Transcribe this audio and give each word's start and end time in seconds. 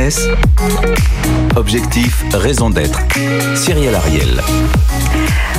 Business. 0.00 0.28
Objectif, 1.56 2.24
raison 2.32 2.70
d'être. 2.70 3.00
Cyril 3.54 3.94
Ariel. 3.94 4.40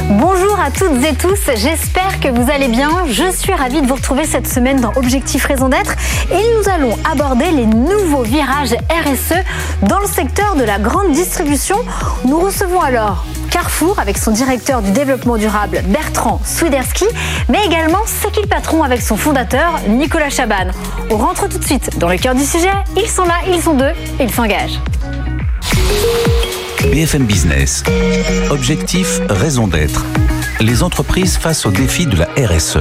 Bonjour 0.09 0.59
à 0.59 0.71
toutes 0.71 1.03
et 1.03 1.13
tous, 1.13 1.39
j'espère 1.55 2.19
que 2.19 2.27
vous 2.27 2.49
allez 2.49 2.67
bien. 2.67 2.89
Je 3.07 3.31
suis 3.31 3.53
ravie 3.53 3.81
de 3.81 3.87
vous 3.87 3.95
retrouver 3.95 4.25
cette 4.25 4.47
semaine 4.47 4.81
dans 4.81 4.93
Objectif 4.95 5.45
Raison 5.45 5.69
d'être 5.69 5.95
et 6.31 6.41
nous 6.57 6.69
allons 6.71 6.97
aborder 7.09 7.51
les 7.51 7.67
nouveaux 7.67 8.23
virages 8.23 8.75
RSE 8.89 9.37
dans 9.83 9.99
le 9.99 10.07
secteur 10.07 10.55
de 10.55 10.63
la 10.63 10.79
grande 10.79 11.11
distribution. 11.11 11.77
Nous 12.25 12.39
recevons 12.39 12.81
alors 12.81 13.25
Carrefour 13.51 13.99
avec 13.99 14.17
son 14.17 14.31
directeur 14.31 14.81
du 14.81 14.91
développement 14.91 15.35
durable 15.35 15.83
Bertrand 15.87 16.39
Swiderski, 16.45 17.05
mais 17.49 17.59
également 17.65 17.99
C'est 18.05 18.31
qui 18.31 18.41
le 18.41 18.47
patron 18.47 18.81
avec 18.81 19.01
son 19.01 19.17
fondateur 19.17 19.81
Nicolas 19.89 20.29
Chaban. 20.29 20.71
On 21.09 21.17
rentre 21.17 21.49
tout 21.49 21.57
de 21.57 21.63
suite 21.65 21.99
dans 21.99 22.07
le 22.07 22.17
cœur 22.17 22.33
du 22.33 22.45
sujet. 22.45 22.71
Ils 22.95 23.09
sont 23.09 23.25
là, 23.25 23.35
ils 23.47 23.61
sont 23.61 23.73
deux 23.73 23.91
et 24.19 24.23
ils 24.23 24.31
s'engagent. 24.31 24.79
BFM 26.93 27.25
Business. 27.25 27.83
Objectif, 28.49 29.19
raison 29.29 29.67
d'être. 29.67 30.05
Les 30.61 30.81
entreprises 30.81 31.37
face 31.37 31.65
aux 31.65 31.71
défis 31.71 32.05
de 32.05 32.15
la 32.15 32.27
RSE. 32.37 32.79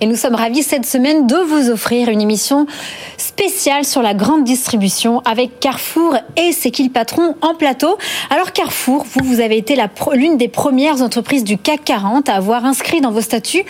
Et 0.00 0.06
nous 0.06 0.16
sommes 0.16 0.34
ravis 0.34 0.62
cette 0.62 0.84
semaine 0.84 1.26
de 1.26 1.36
vous 1.36 1.70
offrir 1.70 2.08
une 2.08 2.20
émission 2.20 2.66
spéciale 3.16 3.84
sur 3.84 4.02
la 4.02 4.14
grande 4.14 4.44
distribution 4.44 5.20
avec 5.24 5.60
Carrefour 5.60 6.16
et 6.36 6.52
C'est 6.52 6.70
qui 6.70 6.84
le 6.84 6.90
patron 6.90 7.34
en 7.40 7.54
plateau. 7.54 7.98
Alors 8.30 8.52
Carrefour, 8.52 9.04
vous, 9.04 9.24
vous 9.24 9.40
avez 9.40 9.56
été 9.56 9.76
l'une 10.12 10.36
des 10.36 10.48
premières 10.48 11.02
entreprises 11.02 11.44
du 11.44 11.58
CAC 11.58 11.84
40 11.84 12.28
à 12.28 12.34
avoir 12.34 12.64
inscrit 12.64 13.00
dans 13.00 13.10
vos 13.10 13.20
statuts 13.20 13.64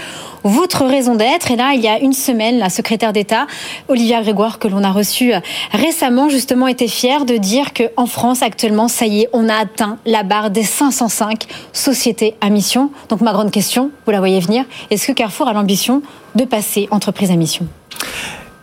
votre 0.44 0.84
raison 0.84 1.14
d'être. 1.16 1.50
Et 1.50 1.56
là, 1.56 1.72
il 1.74 1.80
y 1.80 1.88
a 1.88 1.98
une 1.98 2.12
semaine, 2.12 2.58
la 2.58 2.70
secrétaire 2.70 3.12
d'État, 3.12 3.46
Olivia 3.88 4.22
Grégoire, 4.22 4.58
que 4.58 4.68
l'on 4.68 4.84
a 4.84 4.92
reçue 4.92 5.32
récemment, 5.72 6.28
justement, 6.28 6.68
était 6.68 6.88
fière 6.88 7.24
de 7.24 7.36
dire 7.36 7.72
qu'en 7.74 8.06
France, 8.06 8.42
actuellement, 8.42 8.88
ça 8.88 9.06
y 9.06 9.22
est, 9.22 9.28
on 9.32 9.48
a 9.48 9.54
atteint 9.54 9.98
la 10.06 10.22
barre 10.22 10.50
des 10.50 10.62
505 10.62 11.46
sociétés 11.72 12.34
à 12.40 12.50
mission. 12.50 12.90
Donc 13.08 13.20
ma 13.20 13.32
grande 13.32 13.50
question, 13.50 13.90
vous 14.04 14.12
la 14.12 14.18
voyez 14.18 14.40
venir, 14.40 14.64
est-ce 14.90 15.06
que 15.06 15.12
Carrefour 15.12 15.48
a 15.48 15.52
l'ambition 15.52 16.02
de 16.34 16.44
passer 16.44 16.88
entreprise 16.90 17.30
à 17.30 17.36
mission? 17.36 17.66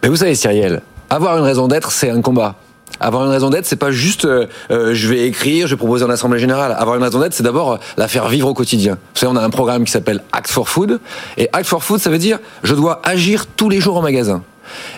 Mais 0.03 0.09
vous 0.09 0.17
savez, 0.17 0.35
Cyrielle, 0.35 0.81
avoir 1.09 1.37
une 1.37 1.45
raison 1.45 1.69
d'être, 1.69 1.93
c'est 1.93 2.09
un 2.09 2.21
combat. 2.21 2.55
Avoir 2.99 3.23
une 3.25 3.31
raison 3.31 3.49
d'être, 3.49 3.65
c'est 3.65 3.77
pas 3.77 3.91
juste 3.91 4.25
euh, 4.25 4.47
euh, 4.69 4.93
je 4.93 5.07
vais 5.07 5.25
écrire, 5.27 5.65
je 5.65 5.75
vais 5.75 5.77
proposer 5.77 6.03
en 6.03 6.09
assemblée 6.09 6.39
générale. 6.39 6.75
Avoir 6.77 6.97
une 6.97 7.03
raison 7.03 7.21
d'être, 7.21 7.33
c'est 7.33 7.43
d'abord 7.43 7.71
euh, 7.71 7.77
la 7.95 8.09
faire 8.09 8.27
vivre 8.27 8.49
au 8.49 8.53
quotidien. 8.53 8.95
Vous 9.13 9.19
savez, 9.19 9.31
on 9.31 9.37
a 9.37 9.41
un 9.41 9.49
programme 9.49 9.85
qui 9.85 9.91
s'appelle 9.91 10.21
Act 10.33 10.49
for 10.49 10.67
Food. 10.67 10.99
Et 11.37 11.47
Act 11.53 11.65
for 11.65 11.83
Food, 11.83 12.01
ça 12.01 12.09
veut 12.09 12.17
dire 12.17 12.39
je 12.63 12.75
dois 12.75 13.01
agir 13.05 13.45
tous 13.47 13.69
les 13.69 13.79
jours 13.79 13.95
en 13.95 14.01
magasin. 14.01 14.43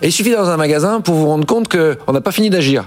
Et 0.02 0.08
il 0.08 0.12
suffit 0.12 0.32
dans 0.32 0.50
un 0.50 0.58
magasin 0.58 1.02
pour 1.02 1.14
vous 1.14 1.28
rendre 1.28 1.46
compte 1.46 1.70
qu'on 1.70 2.12
n'a 2.12 2.22
pas 2.22 2.32
fini 2.32 2.50
d'agir. 2.50 2.86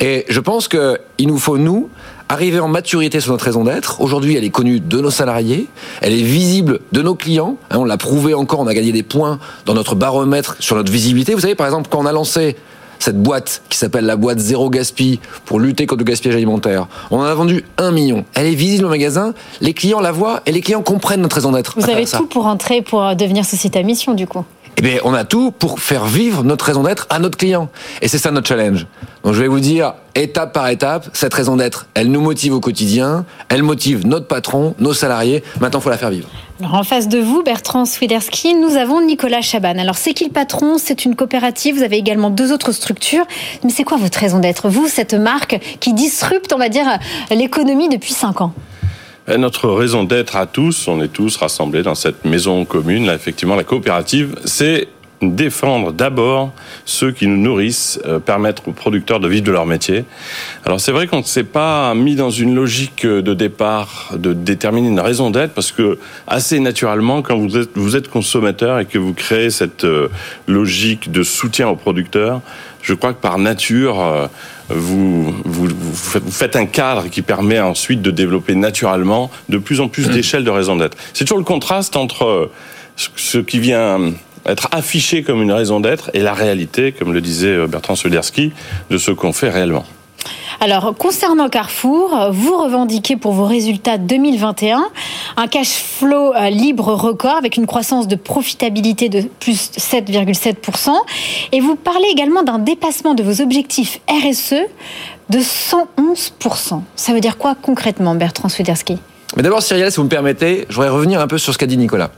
Et 0.00 0.24
je 0.28 0.40
pense 0.40 0.66
qu'il 0.66 1.28
nous 1.28 1.38
faut, 1.38 1.58
nous, 1.58 1.90
arriver 2.30 2.60
en 2.60 2.68
maturité 2.68 3.18
sur 3.20 3.32
notre 3.32 3.44
raison 3.44 3.64
d'être. 3.64 4.00
Aujourd'hui, 4.00 4.36
elle 4.36 4.44
est 4.44 4.50
connue 4.50 4.78
de 4.78 5.00
nos 5.00 5.10
salariés, 5.10 5.66
elle 6.00 6.12
est 6.12 6.22
visible 6.22 6.78
de 6.92 7.02
nos 7.02 7.16
clients. 7.16 7.56
Hein, 7.70 7.78
on 7.78 7.84
l'a 7.84 7.96
prouvé 7.96 8.34
encore, 8.34 8.60
on 8.60 8.68
a 8.68 8.74
gagné 8.74 8.92
des 8.92 9.02
points 9.02 9.40
dans 9.66 9.74
notre 9.74 9.96
baromètre 9.96 10.56
sur 10.60 10.76
notre 10.76 10.92
visibilité. 10.92 11.34
Vous 11.34 11.40
savez, 11.40 11.56
par 11.56 11.66
exemple, 11.66 11.88
quand 11.90 11.98
on 11.98 12.06
a 12.06 12.12
lancé 12.12 12.56
cette 13.00 13.20
boîte 13.20 13.62
qui 13.68 13.78
s'appelle 13.78 14.04
la 14.04 14.14
boîte 14.14 14.38
Zéro 14.38 14.70
Gaspi 14.70 15.18
pour 15.44 15.58
lutter 15.58 15.86
contre 15.86 16.00
le 16.00 16.04
gaspillage 16.04 16.36
alimentaire. 16.36 16.86
On 17.10 17.18
en 17.18 17.24
a 17.24 17.34
vendu 17.34 17.64
un 17.78 17.90
million. 17.90 18.24
Elle 18.34 18.46
est 18.46 18.54
visible 18.54 18.84
au 18.84 18.90
magasin, 18.90 19.34
les 19.60 19.74
clients 19.74 20.00
la 20.00 20.12
voient 20.12 20.42
et 20.46 20.52
les 20.52 20.60
clients 20.60 20.82
comprennent 20.82 21.22
notre 21.22 21.36
raison 21.36 21.50
d'être. 21.50 21.80
Vous 21.80 21.90
avez 21.90 22.04
tout 22.04 22.26
pour 22.26 22.46
entrer, 22.46 22.82
pour 22.82 23.16
devenir 23.16 23.44
société 23.44 23.78
à 23.78 23.82
mission 23.82 24.14
du 24.14 24.26
coup 24.26 24.44
bien, 24.82 24.98
on 25.04 25.14
a 25.14 25.24
tout 25.24 25.50
pour 25.50 25.80
faire 25.80 26.06
vivre 26.06 26.44
notre 26.44 26.64
raison 26.64 26.82
d'être 26.82 27.06
à 27.10 27.18
notre 27.18 27.36
client. 27.36 27.68
Et 28.02 28.08
c'est 28.08 28.18
ça 28.18 28.30
notre 28.30 28.48
challenge. 28.48 28.86
Donc, 29.24 29.34
je 29.34 29.40
vais 29.40 29.48
vous 29.48 29.60
dire, 29.60 29.94
étape 30.14 30.52
par 30.52 30.68
étape, 30.68 31.08
cette 31.12 31.34
raison 31.34 31.56
d'être, 31.56 31.86
elle 31.94 32.10
nous 32.10 32.20
motive 32.20 32.54
au 32.54 32.60
quotidien, 32.60 33.24
elle 33.48 33.62
motive 33.62 34.06
notre 34.06 34.26
patron, 34.26 34.74
nos 34.78 34.94
salariés. 34.94 35.42
Maintenant, 35.60 35.80
il 35.80 35.82
faut 35.82 35.90
la 35.90 35.98
faire 35.98 36.10
vivre. 36.10 36.28
Alors, 36.60 36.74
en 36.74 36.84
face 36.84 37.08
de 37.08 37.18
vous, 37.18 37.42
Bertrand 37.42 37.84
Swiderski, 37.84 38.54
nous 38.54 38.76
avons 38.76 39.04
Nicolas 39.04 39.40
Chaban. 39.40 39.78
Alors, 39.78 39.96
c'est 39.96 40.14
qui 40.14 40.24
le 40.24 40.30
patron? 40.30 40.78
C'est 40.78 41.04
une 41.04 41.16
coopérative. 41.16 41.76
Vous 41.76 41.82
avez 41.82 41.96
également 41.96 42.30
deux 42.30 42.52
autres 42.52 42.72
structures. 42.72 43.26
Mais 43.64 43.70
c'est 43.70 43.84
quoi 43.84 43.96
votre 43.96 44.18
raison 44.18 44.38
d'être? 44.38 44.68
Vous, 44.68 44.88
cette 44.88 45.14
marque 45.14 45.58
qui 45.80 45.94
disrupte, 45.94 46.52
on 46.54 46.58
va 46.58 46.68
dire, 46.68 46.86
l'économie 47.30 47.88
depuis 47.88 48.12
cinq 48.12 48.40
ans? 48.40 48.52
Notre 49.38 49.68
raison 49.68 50.04
d'être 50.04 50.36
à 50.36 50.46
tous, 50.46 50.88
on 50.88 51.00
est 51.00 51.08
tous 51.08 51.36
rassemblés 51.36 51.82
dans 51.82 51.94
cette 51.94 52.24
maison 52.24 52.64
commune. 52.64 53.06
Là, 53.06 53.14
effectivement, 53.14 53.56
la 53.56 53.64
coopérative, 53.64 54.36
c'est 54.44 54.88
défendre 55.22 55.92
d'abord 55.92 56.52
ceux 56.84 57.12
qui 57.12 57.26
nous 57.26 57.36
nourrissent, 57.36 58.00
euh, 58.06 58.18
permettre 58.18 58.68
aux 58.68 58.72
producteurs 58.72 59.20
de 59.20 59.28
vivre 59.28 59.44
de 59.44 59.52
leur 59.52 59.66
métier. 59.66 60.04
Alors 60.64 60.80
c'est 60.80 60.92
vrai 60.92 61.06
qu'on 61.06 61.18
ne 61.18 61.24
s'est 61.24 61.44
pas 61.44 61.94
mis 61.94 62.14
dans 62.14 62.30
une 62.30 62.54
logique 62.54 63.06
de 63.06 63.34
départ 63.34 64.12
de 64.16 64.32
déterminer 64.32 64.88
une 64.88 65.00
raison 65.00 65.30
d'être 65.30 65.52
parce 65.52 65.72
que 65.72 65.98
assez 66.26 66.58
naturellement 66.58 67.22
quand 67.22 67.36
vous 67.36 67.56
êtes, 67.58 67.70
vous 67.74 67.96
êtes 67.96 68.08
consommateur 68.08 68.78
et 68.78 68.86
que 68.86 68.98
vous 68.98 69.12
créez 69.12 69.50
cette 69.50 69.84
euh, 69.84 70.08
logique 70.46 71.10
de 71.12 71.22
soutien 71.22 71.68
aux 71.68 71.76
producteurs, 71.76 72.40
je 72.82 72.94
crois 72.94 73.12
que 73.12 73.20
par 73.20 73.38
nature 73.38 74.00
euh, 74.00 74.26
vous, 74.70 75.34
vous, 75.44 75.68
vous 75.68 76.30
faites 76.30 76.56
un 76.56 76.66
cadre 76.66 77.08
qui 77.10 77.20
permet 77.20 77.60
ensuite 77.60 78.00
de 78.00 78.10
développer 78.10 78.54
naturellement 78.54 79.30
de 79.48 79.58
plus 79.58 79.80
en 79.80 79.88
plus 79.88 80.08
mmh. 80.08 80.12
d'échelles 80.12 80.44
de 80.44 80.50
raison 80.50 80.76
d'être. 80.76 80.96
C'est 81.12 81.24
toujours 81.24 81.38
le 81.38 81.44
contraste 81.44 81.96
entre 81.96 82.50
ce 82.96 83.38
qui 83.38 83.60
vient 83.60 84.12
être 84.46 84.68
affiché 84.72 85.22
comme 85.22 85.42
une 85.42 85.52
raison 85.52 85.80
d'être 85.80 86.10
et 86.14 86.20
la 86.20 86.34
réalité, 86.34 86.92
comme 86.92 87.12
le 87.12 87.20
disait 87.20 87.48
euh, 87.48 87.66
Bertrand 87.66 87.96
Soderski, 87.96 88.52
de 88.90 88.98
ce 88.98 89.10
qu'on 89.10 89.32
fait 89.32 89.50
réellement. 89.50 89.84
Alors, 90.62 90.94
concernant 90.94 91.48
Carrefour, 91.48 92.28
vous 92.32 92.54
revendiquez 92.58 93.16
pour 93.16 93.32
vos 93.32 93.46
résultats 93.46 93.96
2021 93.96 94.90
un 95.38 95.46
cash 95.46 95.68
flow 95.68 96.34
euh, 96.34 96.50
libre 96.50 96.92
record 96.92 97.36
avec 97.36 97.56
une 97.56 97.66
croissance 97.66 98.08
de 98.08 98.16
profitabilité 98.16 99.08
de 99.08 99.22
plus 99.40 99.70
7,7%. 99.78 100.90
Et 101.52 101.60
vous 101.60 101.76
parlez 101.76 102.08
également 102.12 102.42
d'un 102.42 102.58
dépassement 102.58 103.14
de 103.14 103.22
vos 103.22 103.40
objectifs 103.40 104.00
RSE 104.08 104.66
de 105.30 105.38
111%. 105.38 106.82
Ça 106.94 107.12
veut 107.14 107.20
dire 107.20 107.38
quoi 107.38 107.54
concrètement, 107.54 108.14
Bertrand 108.14 108.48
Swederski 108.48 108.98
mais 109.36 109.44
d'abord, 109.44 109.62
Cyril, 109.62 109.88
si 109.92 109.98
vous 109.98 110.02
me 110.02 110.08
permettez, 110.08 110.66
je 110.68 110.74
voudrais 110.74 110.88
revenir 110.88 111.20
un 111.20 111.28
peu 111.28 111.38
sur 111.38 111.52
ce 111.52 111.58
qu'a 111.58 111.66
dit 111.66 111.76
Nicolas 111.76 112.10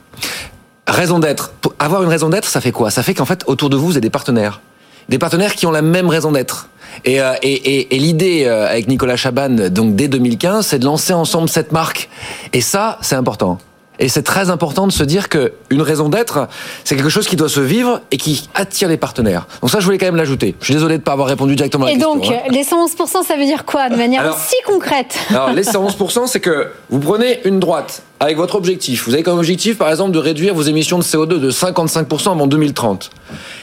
raison 0.93 1.19
d'être. 1.19 1.51
Avoir 1.79 2.03
une 2.03 2.09
raison 2.09 2.29
d'être, 2.29 2.47
ça 2.47 2.61
fait 2.61 2.71
quoi? 2.71 2.91
Ça 2.91 3.03
fait 3.03 3.13
qu'en 3.13 3.25
fait, 3.25 3.43
autour 3.47 3.69
de 3.69 3.77
vous, 3.77 3.87
vous 3.87 3.91
avez 3.93 4.01
des 4.01 4.09
partenaires. 4.09 4.61
Des 5.09 5.19
partenaires 5.19 5.55
qui 5.55 5.65
ont 5.65 5.71
la 5.71 5.81
même 5.81 6.09
raison 6.09 6.31
d'être. 6.31 6.69
Et, 7.05 7.21
euh, 7.21 7.33
l'idée 7.43 8.45
euh, 8.45 8.69
avec 8.69 8.87
Nicolas 8.87 9.15
Chaban, 9.15 9.69
donc 9.69 9.95
dès 9.95 10.07
2015, 10.07 10.65
c'est 10.65 10.79
de 10.79 10.85
lancer 10.85 11.13
ensemble 11.13 11.49
cette 11.49 11.71
marque. 11.71 12.09
Et 12.53 12.61
ça, 12.61 12.97
c'est 13.01 13.15
important. 13.15 13.59
Et 13.99 14.09
c'est 14.09 14.23
très 14.23 14.49
important 14.49 14.87
de 14.87 14.91
se 14.91 15.03
dire 15.03 15.29
que 15.29 15.53
une 15.69 15.81
raison 15.81 16.09
d'être, 16.09 16.47
c'est 16.83 16.95
quelque 16.95 17.09
chose 17.09 17.27
qui 17.27 17.35
doit 17.35 17.49
se 17.49 17.59
vivre 17.59 18.01
et 18.11 18.17
qui 18.17 18.49
attire 18.55 18.89
les 18.89 18.97
partenaires. 18.97 19.45
Donc 19.61 19.69
ça, 19.69 19.79
je 19.79 19.85
voulais 19.85 19.97
quand 19.97 20.07
même 20.07 20.15
l'ajouter. 20.15 20.55
Je 20.59 20.65
suis 20.65 20.73
désolé 20.73 20.95
de 20.95 21.01
ne 21.01 21.03
pas 21.03 21.11
avoir 21.11 21.27
répondu 21.27 21.55
directement 21.55 21.85
à 21.85 21.89
la 21.89 21.93
et 21.93 21.97
question. 21.97 22.15
Et 22.15 22.27
donc, 22.27 22.31
hein. 22.31 22.49
les 22.49 22.63
111%, 22.63 23.25
ça 23.25 23.35
veut 23.35 23.45
dire 23.45 23.65
quoi 23.65 23.89
de 23.89 23.95
manière 23.95 24.35
si 24.37 24.55
concrète? 24.65 25.17
Alors, 25.29 25.53
les 25.53 25.63
111%, 25.73 26.27
c'est 26.27 26.39
que 26.39 26.69
vous 26.89 26.99
prenez 26.99 27.41
une 27.45 27.59
droite 27.59 28.01
avec 28.19 28.37
votre 28.37 28.55
objectif. 28.55 29.05
Vous 29.05 29.13
avez 29.13 29.23
comme 29.23 29.37
objectif, 29.37 29.77
par 29.77 29.89
exemple, 29.89 30.11
de 30.11 30.19
réduire 30.19 30.55
vos 30.55 30.63
émissions 30.63 30.97
de 30.97 31.03
CO2 31.03 31.39
de 31.39 31.51
55% 31.51 32.31
avant 32.31 32.47
2030. 32.47 33.11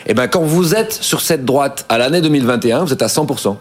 Et 0.06 0.14
bien, 0.14 0.28
quand 0.28 0.42
vous 0.42 0.74
êtes 0.74 0.92
sur 0.92 1.20
cette 1.20 1.44
droite 1.44 1.86
à 1.88 1.98
l'année 1.98 2.20
2021, 2.20 2.84
vous 2.84 2.92
êtes 2.92 3.02
à 3.02 3.06
100%. 3.06 3.56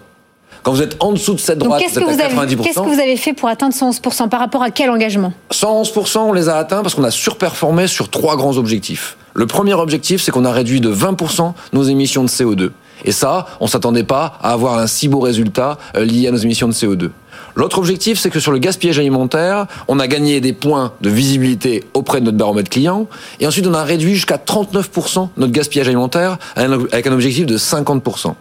Quand 0.63 0.71
vous 0.71 0.81
êtes 0.81 0.97
en 0.99 1.13
dessous 1.13 1.33
de 1.33 1.39
cette 1.39 1.59
droite, 1.59 1.81
vous 1.81 1.99
êtes 1.99 2.21
à 2.21 2.45
90%. 2.45 2.61
Qu'est-ce 2.61 2.79
que 2.79 2.93
vous 2.93 2.99
avez 2.99 3.17
fait 3.17 3.33
pour 3.33 3.49
atteindre 3.49 3.73
111% 3.73 4.29
Par 4.29 4.39
rapport 4.39 4.63
à 4.63 4.71
quel 4.71 4.89
engagement 4.89 5.33
111%, 5.51 6.17
on 6.19 6.33
les 6.33 6.49
a 6.49 6.57
atteints 6.57 6.81
parce 6.81 6.95
qu'on 6.95 7.03
a 7.03 7.11
surperformé 7.11 7.87
sur 7.87 8.09
trois 8.09 8.35
grands 8.35 8.57
objectifs. 8.57 9.17
Le 9.33 9.45
premier 9.47 9.73
objectif, 9.73 10.21
c'est 10.21 10.31
qu'on 10.31 10.45
a 10.45 10.51
réduit 10.51 10.81
de 10.81 10.93
20% 10.93 11.53
nos 11.73 11.83
émissions 11.83 12.23
de 12.23 12.29
CO2. 12.29 12.71
Et 13.05 13.11
ça, 13.11 13.45
on 13.59 13.67
s'attendait 13.67 14.03
pas 14.03 14.37
à 14.41 14.51
avoir 14.51 14.77
un 14.77 14.87
si 14.87 15.07
beau 15.07 15.19
résultat 15.19 15.77
euh, 15.95 16.03
lié 16.03 16.27
à 16.27 16.31
nos 16.31 16.37
émissions 16.37 16.67
de 16.67 16.73
CO2. 16.73 17.11
L'autre 17.55 17.77
objectif, 17.77 18.19
c'est 18.19 18.29
que 18.29 18.39
sur 18.39 18.51
le 18.51 18.59
gaspillage 18.59 18.99
alimentaire, 18.99 19.65
on 19.87 19.99
a 19.99 20.07
gagné 20.07 20.41
des 20.41 20.53
points 20.53 20.93
de 21.01 21.09
visibilité 21.09 21.83
auprès 21.93 22.19
de 22.19 22.25
notre 22.25 22.37
baromètre 22.37 22.69
client, 22.69 23.07
et 23.39 23.47
ensuite 23.47 23.65
on 23.67 23.73
a 23.73 23.83
réduit 23.83 24.15
jusqu'à 24.15 24.37
39% 24.37 25.29
notre 25.37 25.51
gaspillage 25.51 25.87
alimentaire 25.87 26.37
avec 26.55 27.07
un 27.07 27.13
objectif 27.13 27.45
de 27.45 27.57
50%. 27.57 28.33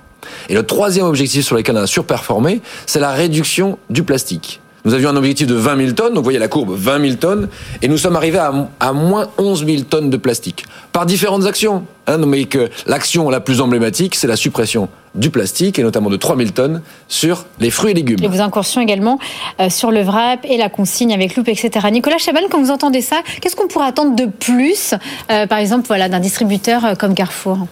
Et 0.49 0.55
le 0.55 0.63
troisième 0.63 1.07
objectif 1.07 1.45
sur 1.45 1.57
lequel 1.57 1.77
on 1.77 1.83
a 1.83 1.87
surperformé, 1.87 2.61
c'est 2.87 3.01
la 3.01 3.13
réduction 3.13 3.79
du 3.91 4.03
plastique. 4.03 4.61
Nous 4.85 4.95
avions 4.95 5.11
un 5.11 5.17
objectif 5.17 5.47
de 5.47 5.55
20 5.55 5.77
000 5.77 5.93
tonnes, 5.93 6.09
donc 6.09 6.19
vous 6.19 6.23
voyez 6.23 6.39
la 6.39 6.49
courbe, 6.49 6.75
20 6.75 7.01
000 7.03 7.15
tonnes, 7.17 7.49
et 7.83 7.89
nous 7.89 7.99
sommes 7.99 8.17
arrivés 8.17 8.39
à, 8.39 8.93
moins 8.93 9.29
11 9.37 9.67
000 9.67 9.83
tonnes 9.83 10.09
de 10.09 10.17
plastique. 10.17 10.65
Par 10.93 11.05
différentes 11.05 11.47
actions. 11.47 11.85
Hein, 12.07 12.19
mais 12.19 12.45
que 12.45 12.71
l'action 12.87 13.29
la 13.29 13.41
plus 13.41 13.61
emblématique, 13.61 14.15
c'est 14.15 14.27
la 14.27 14.37
suppression 14.37 14.89
du 15.15 15.31
plastique, 15.31 15.79
et 15.79 15.83
notamment 15.83 16.11
de 16.11 16.17
3000 16.17 16.53
tonnes, 16.53 16.83
sur 17.09 17.47
les 17.61 17.71
fruits 17.71 17.93
et 17.93 17.95
légumes. 17.95 18.19
Et 18.23 18.29
vos 18.29 18.41
incursions 18.41 18.81
également 18.81 19.19
euh, 19.61 19.71
sur 19.71 19.91
le 19.91 20.03
VRAP 20.03 20.45
et 20.45 20.57
la 20.57 20.69
consigne 20.69 21.13
avec 21.13 21.37
loupe, 21.37 21.49
etc. 21.49 21.87
Nicolas 21.91 22.19
Chaban, 22.19 22.41
quand 22.51 22.61
vous 22.61 22.71
entendez 22.71 23.01
ça, 23.01 23.17
qu'est-ce 23.41 23.57
qu'on 23.57 23.69
pourrait 23.69 23.89
attendre 23.89 24.15
de 24.15 24.27
plus, 24.27 24.95
euh, 25.31 25.47
par 25.47 25.59
exemple, 25.59 25.87
voilà, 25.87 26.09
d'un 26.09 26.21
distributeur 26.21 26.85
euh, 26.85 26.95
comme 26.95 27.15
Carrefour? 27.15 27.67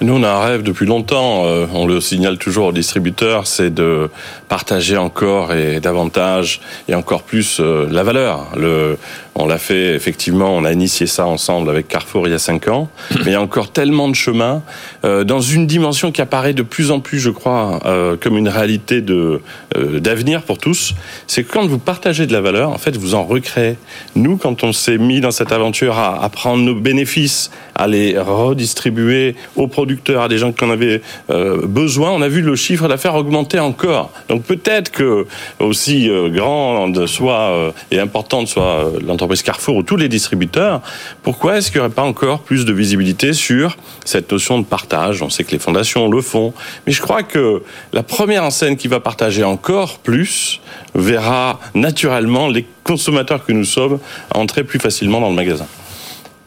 Nous, 0.00 0.14
on 0.14 0.22
a 0.22 0.28
un 0.28 0.40
rêve 0.40 0.62
depuis 0.62 0.86
longtemps, 0.86 1.44
on 1.72 1.86
le 1.86 2.00
signale 2.00 2.36
toujours 2.36 2.66
aux 2.66 2.72
distributeurs, 2.72 3.46
c'est 3.46 3.72
de 3.72 4.10
partager 4.48 4.98
encore 4.98 5.54
et 5.54 5.80
davantage 5.80 6.60
et 6.88 6.94
encore 6.94 7.22
plus 7.22 7.60
la 7.60 8.02
valeur. 8.02 8.48
Le, 8.56 8.98
on 9.34 9.46
l'a 9.46 9.58
fait, 9.58 9.94
effectivement, 9.94 10.54
on 10.54 10.64
a 10.64 10.72
initié 10.72 11.06
ça 11.06 11.26
ensemble 11.26 11.70
avec 11.70 11.88
Carrefour 11.88 12.28
il 12.28 12.30
y 12.30 12.34
a 12.34 12.38
cinq 12.38 12.68
ans, 12.68 12.88
mais 13.10 13.26
il 13.26 13.32
y 13.32 13.36
a 13.36 13.40
encore 13.40 13.70
tellement 13.70 14.08
de 14.08 14.14
chemin 14.14 14.62
dans 15.02 15.40
une 15.40 15.66
dimension 15.66 16.12
qui 16.12 16.22
apparaît 16.22 16.54
de 16.54 16.62
plus 16.62 16.90
en 16.90 17.00
plus, 17.00 17.20
je 17.20 17.30
crois, 17.30 17.80
euh, 17.84 18.16
comme 18.16 18.38
une 18.38 18.48
réalité 18.48 19.00
de 19.00 19.40
euh, 19.76 20.00
d'avenir 20.00 20.42
pour 20.42 20.58
tous, 20.58 20.94
c'est 21.26 21.44
que 21.44 21.52
quand 21.52 21.66
vous 21.66 21.78
partagez 21.78 22.26
de 22.26 22.32
la 22.32 22.40
valeur, 22.40 22.70
en 22.70 22.78
fait, 22.78 22.96
vous 22.96 23.14
en 23.14 23.24
recréez. 23.24 23.76
Nous, 24.14 24.36
quand 24.36 24.64
on 24.64 24.72
s'est 24.72 24.98
mis 24.98 25.20
dans 25.20 25.30
cette 25.30 25.52
aventure 25.52 25.98
à, 25.98 26.22
à, 26.22 26.28
prendre 26.28 26.62
nos 26.62 26.74
bénéfices, 26.74 27.50
à 27.74 27.86
les 27.86 28.18
redistribuer 28.18 29.34
aux 29.56 29.66
producteurs, 29.66 30.22
à 30.22 30.28
des 30.28 30.38
gens 30.38 30.52
qui 30.52 30.64
en 30.64 30.70
avaient 30.70 31.02
euh, 31.30 31.66
besoin, 31.66 32.10
on 32.10 32.22
a 32.22 32.28
vu 32.28 32.40
le 32.40 32.56
chiffre 32.56 32.88
d'affaires 32.88 33.14
augmenter 33.14 33.58
encore. 33.58 34.10
Donc 34.28 34.42
peut-être 34.42 34.90
que 34.90 35.26
aussi 35.58 36.08
euh, 36.08 36.28
grande 36.28 37.06
soit 37.06 37.50
euh, 37.50 37.70
et 37.90 37.98
importante 37.98 38.48
soit 38.48 38.92
l'entreprise 39.04 39.23
Carrefour 39.42 39.76
ou 39.76 39.82
tous 39.82 39.96
les 39.96 40.08
distributeurs, 40.08 40.80
pourquoi 41.22 41.56
est-ce 41.56 41.70
qu'il 41.70 41.80
n'y 41.80 41.86
aurait 41.86 41.94
pas 41.94 42.02
encore 42.02 42.40
plus 42.40 42.64
de 42.64 42.72
visibilité 42.72 43.32
sur 43.32 43.76
cette 44.04 44.30
notion 44.30 44.58
de 44.58 44.64
partage? 44.64 45.22
On 45.22 45.30
sait 45.30 45.44
que 45.44 45.52
les 45.52 45.58
fondations 45.58 46.08
le 46.08 46.20
font, 46.20 46.54
mais 46.86 46.92
je 46.92 47.02
crois 47.02 47.22
que 47.22 47.62
la 47.92 48.02
première 48.02 48.44
enseigne 48.44 48.76
qui 48.76 48.88
va 48.88 49.00
partager 49.00 49.44
encore 49.44 49.98
plus 49.98 50.60
verra 50.94 51.60
naturellement 51.74 52.48
les 52.48 52.66
consommateurs 52.84 53.44
que 53.44 53.52
nous 53.52 53.64
sommes 53.64 53.98
entrer 54.34 54.64
plus 54.64 54.78
facilement 54.78 55.20
dans 55.20 55.30
le 55.30 55.34
magasin. 55.34 55.66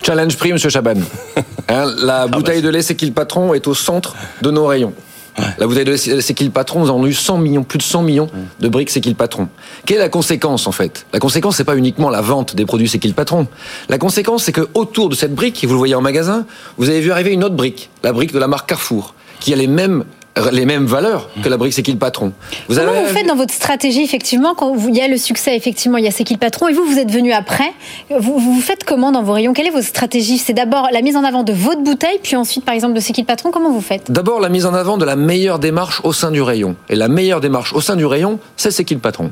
Challenge 0.04 0.38
prix, 0.38 0.54
Monsieur 0.54 0.70
Chaban. 0.70 0.96
Hein, 1.70 1.94
la 2.02 2.22
ah, 2.22 2.28
bouteille 2.28 2.62
bah, 2.62 2.68
de 2.68 2.72
lait 2.72 2.82
C'est 2.82 2.96
qui 2.96 3.06
le 3.06 3.12
patron 3.12 3.54
est 3.54 3.68
au 3.68 3.74
centre 3.74 4.16
de 4.42 4.52
nos 4.52 4.66
rayons. 4.68 4.94
La 5.57 5.68
bouteille 5.68 5.86
de 5.86 5.92
lait 5.92 6.22
C'est 6.22 6.34
qui 6.34 6.44
le 6.44 6.51
patron 6.51 6.81
Nous 6.81 6.89
avons 6.89 7.06
eu 7.06 7.13
100 7.13 7.38
millions, 7.38 7.63
plus 7.63 7.78
de 7.78 7.84
100 7.84 8.04
millions 8.04 8.30
de 8.60 8.68
briques 8.68 8.89
C'est 8.89 9.01
qui 9.01 9.10
le 9.10 9.16
patron. 9.16 9.50
Quelle 9.86 9.98
est 9.98 10.01
la 10.01 10.10
conséquence 10.10 10.68
en 10.68 10.72
fait? 10.72 11.06
La 11.13 11.19
conséquence, 11.19 11.57
c'est 11.57 11.63
pas 11.63 11.78
uniquement 11.78 12.10
la 12.10 12.22
vente 12.22 12.56
des 12.56 12.66
produits 12.66 12.88
C'est 12.88 13.00
qui 13.00 13.07
le 13.07 13.13
patron. 13.13 13.48
La 13.89 13.98
conséquence, 13.98 14.44
c'est 14.44 14.51
que 14.51 14.68
autour 14.74 15.10
de 15.10 15.16
cette 15.16 15.36
brique, 15.36 15.63
et 15.63 15.68
vous 15.68 15.74
le 15.74 15.78
voyez 15.78 15.95
en 15.95 16.01
magasin, 16.01 16.45
vous 16.78 16.89
avez 16.89 17.01
vu 17.01 17.12
arriver 17.12 17.34
une 17.34 17.44
autre 17.44 17.56
brique, 17.56 17.89
la 18.04 18.13
brique 18.13 18.34
de 18.34 18.39
la 18.39 18.48
marque 18.48 18.69
Carrefour, 18.69 19.13
qui 19.39 19.54
a 19.54 19.56
les 19.56 19.68
mêmes 19.68 20.06
les 20.51 20.66
mêmes 20.66 20.86
valeurs 20.86 21.30
que 21.44 21.50
la 21.50 21.57
brique 21.57 21.74
C'est 21.74 21.84
qui 21.84 21.92
le 21.92 21.98
patron. 21.98 22.34
Vous 22.68 22.75
Comment 22.75 22.92
avez... 22.92 23.01
vous 23.01 23.13
faites 23.13 23.28
dans 23.28 23.36
votre 23.36 23.54
stratégie, 23.54 24.01
effectivement, 24.04 24.56
quand 24.56 24.75
il 24.88 24.95
y 24.95 25.01
a 25.01 25.07
le 25.07 25.18
succès, 25.18 25.56
effectivement, 25.56 25.98
il 25.98 26.06
y 26.06 26.07
a 26.07 26.12
C'est 26.12 26.24
qui 26.24 26.34
le 26.34 26.39
patron, 26.39 26.68
et 26.68 26.74
vous, 26.74 26.84
vous 26.86 26.98
êtes 27.00 27.12
venu 27.12 27.31
après. 27.31 27.72
Vous, 28.19 28.38
vous 28.39 28.62
faites 28.62 28.84
comment 28.84 29.12
dans 29.12 29.24
vos 29.24 29.34
rayons? 29.34 29.54
Quelle 29.54 29.68
est 29.68 29.72
votre 29.72 29.88
stratégie? 29.88 30.38
C'est 30.38 30.54
d'abord 30.54 30.89
la 30.92 31.01
mise 31.01 31.16
en 31.16 31.24
avant 31.24 31.44
de 31.44 31.54
votre 31.54 31.84
bouteille, 31.84 32.19
puis 32.22 32.36
ensuite, 32.36 32.66
par 32.66 32.75
exemple, 32.75 32.94
de 32.94 33.00
C'est 33.00 33.13
qui 33.13 33.22
le 33.22 33.28
patron 33.28 33.51
Comment 33.51 33.72
vous 33.72 33.81
faites? 33.81 34.12
D'abord, 34.12 34.39
la 34.39 34.50
mise 34.50 34.66
en 34.66 34.74
avant 34.74 34.98
de 34.98 35.06
la 35.06 35.16
meilleure 35.16 35.60
démarche 35.60 36.01
au 36.04 36.13
sein 36.13 36.31
du 36.31 36.42
rayon. 36.42 36.75
Et 36.90 36.95
la 36.95 37.07
meilleure 37.07 37.42
démarche 37.42 37.74
au 37.74 37.81
sein 37.81 37.95
du 37.95 38.06
rayon, 38.06 38.40
c'est 38.56 38.72
C'est 38.72 38.86
qui 38.86 38.94
le 38.94 39.00
patron 39.00 39.31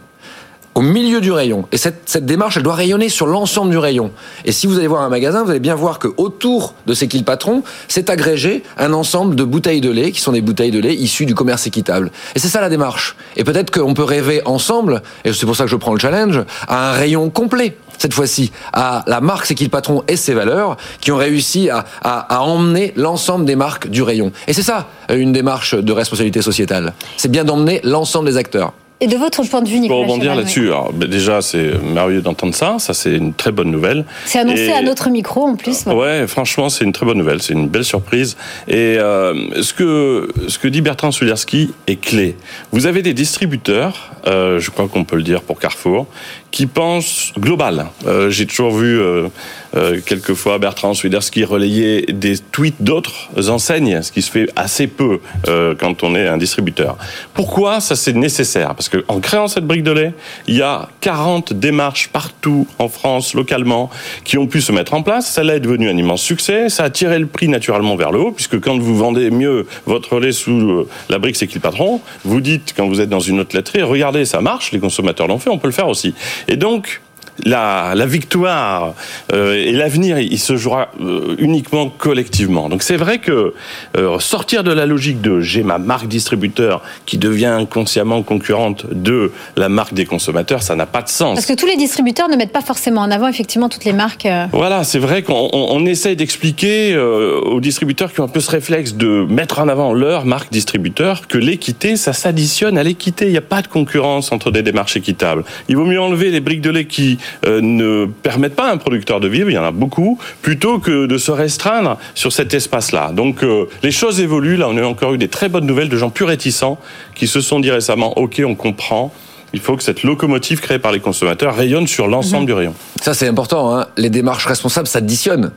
au 0.75 0.81
milieu 0.81 1.22
du 1.22 1.31
rayon. 1.31 1.66
Et 1.72 1.77
cette, 1.77 2.01
cette 2.06 2.25
démarche, 2.25 2.57
elle 2.57 2.63
doit 2.63 2.75
rayonner 2.75 3.07
sur 3.07 3.27
l'ensemble 3.27 3.72
du 3.72 3.77
rayon. 3.77 4.12
Et 4.44 4.51
si 4.51 4.68
vous 4.68 4.77
allez 4.77 4.88
voir 4.88 5.04
un 5.04 5.10
magasin, 5.10 5.44
vous 5.44 5.50
allez 5.50 5.62
bien 5.62 5.74
voir 5.74 6.00
que 6.00 6.10
autour 6.18 6.74
de 6.86 6.94
ces 6.94 7.07
kills 7.07 7.24
patrons, 7.24 7.63
c'est 7.88 8.10
agrégé 8.10 8.62
un 8.77 8.92
ensemble 8.92 9.36
de 9.36 9.45
bouteilles 9.45 9.81
de 9.81 9.89
lait 9.89 10.12
qui 10.12 10.19
sont 10.19 10.33
des 10.33 10.42
bouteilles 10.42 10.72
de 10.72 10.80
lait 10.80 10.94
issues 10.94 11.25
du 11.25 11.33
commerce 11.33 11.66
équitable. 11.66 12.12
Et 12.36 12.39
c'est 12.39 12.50
ça 12.50 12.60
la 12.60 12.69
démarche. 12.69 13.16
Et 13.38 13.45
peut-être 13.45 13.72
qu'on 13.72 13.94
peut 13.94 14.04
rêver 14.04 14.42
ensemble, 14.45 15.01
et 15.24 15.31
c'est 15.31 15.45
pour 15.45 15.56
ça 15.56 15.63
que 15.63 15.69
je 15.69 15.77
prends 15.77 15.94
le 15.94 16.00
challenge, 16.00 16.42
à 16.68 16.89
un 16.89 16.92
rayon 16.92 17.30
complet 17.30 17.77
cette 17.98 18.13
fois-ci 18.13 18.51
à 18.74 19.06
la 19.07 19.22
marque 19.22 19.45
C'est 19.45 19.56
qui 19.56 19.63
le 19.63 19.69
patron 19.69 20.04
et 20.10 20.18
ses 20.18 20.33
valeurs 20.33 20.75
qui 21.00 21.13
ont 21.13 21.18
réussi 21.18 21.69
à, 21.69 21.86
à, 22.01 22.36
à 22.36 22.42
emmener 22.42 22.92
l'ensemble 22.98 23.45
des 23.45 23.56
marques 23.56 23.88
du 23.88 24.01
rayon. 24.01 24.33
Et 24.50 24.54
c'est 24.54 24.63
ça 24.63 24.88
une 25.10 25.31
démarche 25.31 25.75
de 25.75 25.94
responsabilité 25.94 26.42
sociétale. 26.42 26.94
C'est 27.16 27.31
bien 27.31 27.45
d'emmener 27.45 27.80
l'ensemble 27.83 28.27
des 28.27 28.36
acteurs. 28.36 28.74
Et 29.02 29.08
de 29.08 29.18
votre 29.18 29.44
point 29.44 29.62
de 29.62 29.68
vue, 29.68 29.80
Nicolas 29.80 30.06
Pour 30.06 30.14
rebondir 30.14 30.36
là-dessus, 30.36 30.70
déjà 31.10 31.42
c'est 31.42 31.74
merveilleux 31.84 32.22
d'entendre 32.22 32.56
ça, 32.56 32.78
ça 32.80 32.94
c'est 32.94 33.14
une 33.16 33.34
très 33.34 33.52
bonne 33.52 33.70
nouvelle. 33.70 34.06
C'est 34.26 34.40
annoncé 34.40 34.72
à 34.72 34.82
notre 34.82 35.10
micro 35.10 35.44
en 35.44 35.56
plus. 35.58 35.86
Ouais, 35.86 36.26
franchement 36.28 36.70
c'est 36.70 36.86
une 36.86 36.94
très 36.94 37.06
bonne 37.06 37.18
nouvelle, 37.18 37.42
c'est 37.42 37.54
une 37.54 37.68
belle 37.68 37.84
surprise. 37.84 38.38
Et 38.70 38.98
euh, 38.98 39.62
ce 39.62 39.74
que 39.74 40.30
ce 40.48 40.58
que 40.58 40.70
dit 40.70 40.80
Bertrand 40.80 41.12
Sulerski 41.12 41.74
est 41.88 42.00
clé. 42.00 42.38
Vous 42.72 42.86
avez 42.86 43.02
des 43.02 43.14
distributeurs, 43.14 44.12
euh, 44.28 44.60
je 44.60 44.72
crois 44.72 44.88
qu'on 44.88 45.04
peut 45.04 45.18
le 45.18 45.24
dire 45.24 45.42
pour 45.42 45.60
Carrefour, 45.60 46.08
qui 46.56 46.68
pensent 46.68 47.34
global. 47.38 47.88
Euh, 48.07 48.30
J'ai 48.30 48.46
toujours 48.46 48.72
vu 48.72 48.98
euh, 48.98 49.28
euh, 49.75 50.00
quelquefois 50.06 50.57
Bertrand 50.57 50.94
Swiderski 50.94 51.44
relayer 51.44 52.04
des 52.13 52.38
tweets 52.38 52.81
d'autres 52.81 53.50
enseignes, 53.50 54.02
ce 54.02 54.12
qui 54.13 54.22
se 54.22 54.31
fait 54.31 54.48
assez 54.56 54.88
peu 54.88 55.19
euh, 55.50 55.75
quand 55.78 56.04
on 56.04 56.16
est 56.16 56.28
un 56.28 56.38
distributeur. 56.38 56.98
Pourquoi 57.34 57.81
ça 57.81 57.98
c'est 57.98 58.13
nécessaire? 58.13 58.74
Parce 58.74 58.88
que 58.88 59.04
en 59.10 59.19
créant 59.19 59.50
cette 59.50 59.66
brique 59.66 59.84
de 59.84 59.92
lait, 59.92 60.13
il 60.48 60.56
y 60.56 60.62
a 60.62 60.88
40 61.02 61.52
démarches 61.52 62.07
partout 62.07 62.68
en 62.80 62.88
France, 62.88 63.34
localement, 63.34 63.90
qui 64.24 64.38
ont 64.38 64.48
pu 64.48 64.62
se 64.62 64.72
mettre 64.72 64.94
en 64.94 65.04
place. 65.04 65.30
Ça 65.30 65.44
est 65.44 65.60
devenu 65.60 65.90
un 65.90 65.98
immense 65.98 66.22
succès. 66.22 66.69
Ça 66.69 66.86
a 66.86 66.90
tiré 66.90 67.19
le 67.19 67.28
prix 67.28 67.50
naturellement 67.50 67.98
vers 67.98 68.13
le 68.13 68.19
haut, 68.19 68.31
puisque 68.31 68.62
quand 68.62 68.80
vous 68.80 68.96
vendez 68.96 69.30
mieux 69.30 69.68
votre 69.86 70.22
lait 70.22 70.31
sous 70.31 70.51
euh, 70.51 70.88
la 71.10 71.19
brique 71.19 71.36
c'est 71.36 71.48
qui 71.48 71.56
le 71.56 71.60
patron, 71.60 72.00
vous 72.24 72.40
dites 72.40 72.74
quand 72.78 72.88
vous 72.88 73.01
êtes 73.01 73.10
dans 73.10 73.19
une 73.19 73.42
autre 73.42 73.54
laiterie, 73.54 73.81
regardez, 73.81 74.24
ça 74.24 74.40
marche, 74.40 74.72
les 74.72 74.80
consommateurs 74.80 75.28
l'ont 75.28 75.40
fait, 75.40 75.50
on 75.50 75.58
peut 75.58 75.68
le 75.68 75.74
faire 75.74 75.90
aussi. 75.90 76.13
Et 76.48 76.58
donc, 76.58 77.02
la, 77.44 77.94
la 77.96 78.06
victoire 78.06 78.94
euh, 79.34 79.54
et 79.54 79.72
l'avenir, 79.72 80.20
il 80.20 80.40
se 80.40 80.56
jouera 80.56 80.90
euh, 81.02 81.36
uniquement 81.38 81.90
collectivement. 81.90 82.70
Donc 82.70 82.84
c'est 82.84 82.96
vrai 82.96 83.20
que 83.20 83.54
euh, 83.98 84.20
sortir 84.20 84.64
de 84.64 84.72
la 84.72 84.86
logique 84.86 85.22
de 85.22 85.42
j'ai 85.42 85.64
ma 85.64 85.78
marque 85.78 86.08
distributeur 86.08 86.82
qui 87.06 87.18
devient 87.18 87.46
inconsciemment 87.46 88.22
concurrente 88.24 88.86
de 88.92 89.32
la 89.58 89.70
marque 89.70 89.94
des 89.94 90.06
consommateurs, 90.06 90.64
ça 90.64 90.76
n'a 90.76 90.86
pas 90.86 91.02
de 91.02 91.10
sens. 91.10 91.36
Parce 91.36 91.46
que 91.46 91.54
tous 91.54 91.66
les 91.66 91.76
distributeurs 91.76 92.30
ne 92.30 92.36
mettent 92.36 92.54
pas 92.54 92.62
forcément 92.62 93.02
en 93.02 93.12
avant 93.12 93.28
effectivement 93.28 93.70
toutes 93.70 93.86
les 93.86 93.94
marques. 93.94 94.28
Voilà, 94.52 94.84
c'est 94.84 95.00
vrai 95.00 95.24
qu'on 95.24 95.50
on, 95.52 95.86
essaye 95.86 96.16
d'expliquer 96.16 96.98
aux 96.98 97.60
distributeurs 97.60 98.12
qui 98.12 98.20
ont 98.22 98.24
un 98.24 98.30
peu 98.30 98.40
ce 98.40 98.50
réflexe 98.50 98.96
de 98.96 99.26
mettre 99.30 99.60
en 99.60 99.68
avant 99.68 99.94
leur 99.94 100.26
marque 100.26 100.52
distributeur 100.52 101.28
que 101.28 101.38
l'équité, 101.38 101.96
ça 101.96 102.14
s'additionne 102.14 102.78
à 102.78 102.84
l'équité. 102.84 103.26
Il 103.26 103.32
n'y 103.32 103.38
a 103.38 103.42
pas 103.42 103.62
de 103.62 103.68
concurrence 103.68 104.32
entre 104.32 104.52
des 104.52 104.64
démarches 104.64 104.98
équitables. 104.98 105.44
Il 105.70 105.78
vaut 105.78 105.86
mieux 105.86 106.02
enlever 106.02 106.32
les 106.32 106.40
briques 106.40 106.62
de 106.62 106.70
lait 106.70 106.86
qui 106.86 107.18
euh, 107.18 107.25
ne 107.45 108.06
permettent 108.06 108.56
pas 108.56 108.69
à 108.69 108.74
un 108.74 108.77
producteur 108.77 109.19
de 109.19 109.27
vivre, 109.27 109.50
il 109.50 109.54
y 109.54 109.57
en 109.57 109.63
a 109.63 109.72
beaucoup, 109.72 110.19
plutôt 110.42 110.80
que 110.80 111.06
de 111.06 111.18
se 111.18 111.31
restreindre 111.31 111.98
sur 112.13 112.32
cet 112.32 112.53
espace-là. 112.53 113.12
Donc 113.13 113.44
euh, 113.44 113.65
les 113.84 113.91
choses 113.91 114.20
évoluent, 114.20 114.58
là 114.58 114.67
on 114.70 114.77
a 114.77 114.84
encore 114.84 115.13
eu 115.13 115.17
des 115.17 115.27
très 115.27 115.50
bonnes 115.50 115.65
nouvelles 115.65 115.89
de 115.89 115.98
gens 115.98 116.10
plus 116.10 116.25
réticents 116.25 116.77
qui 117.13 117.27
se 117.27 117.41
sont 117.41 117.60
dit 117.60 117.72
récemment, 117.72 118.17
ok 118.17 118.41
on 118.46 118.55
comprend, 118.55 119.13
il 119.53 119.60
faut 119.60 119.77
que 119.77 119.84
cette 119.84 120.03
locomotive 120.03 120.60
créée 120.60 120.79
par 120.79 120.91
les 120.91 121.00
consommateurs 121.00 121.55
rayonne 121.55 121.88
sur 121.88 122.08
l'ensemble 122.08 122.41
mhm. 122.41 122.48
du 122.48 122.53
rayon. 122.53 122.74
Ça, 123.01 123.13
c'est 123.13 123.27
important. 123.27 123.75
Hein. 123.75 123.88
Les 123.96 124.10
démarches 124.10 124.46
responsables 124.46 124.88
s'additionnent. 124.88 125.51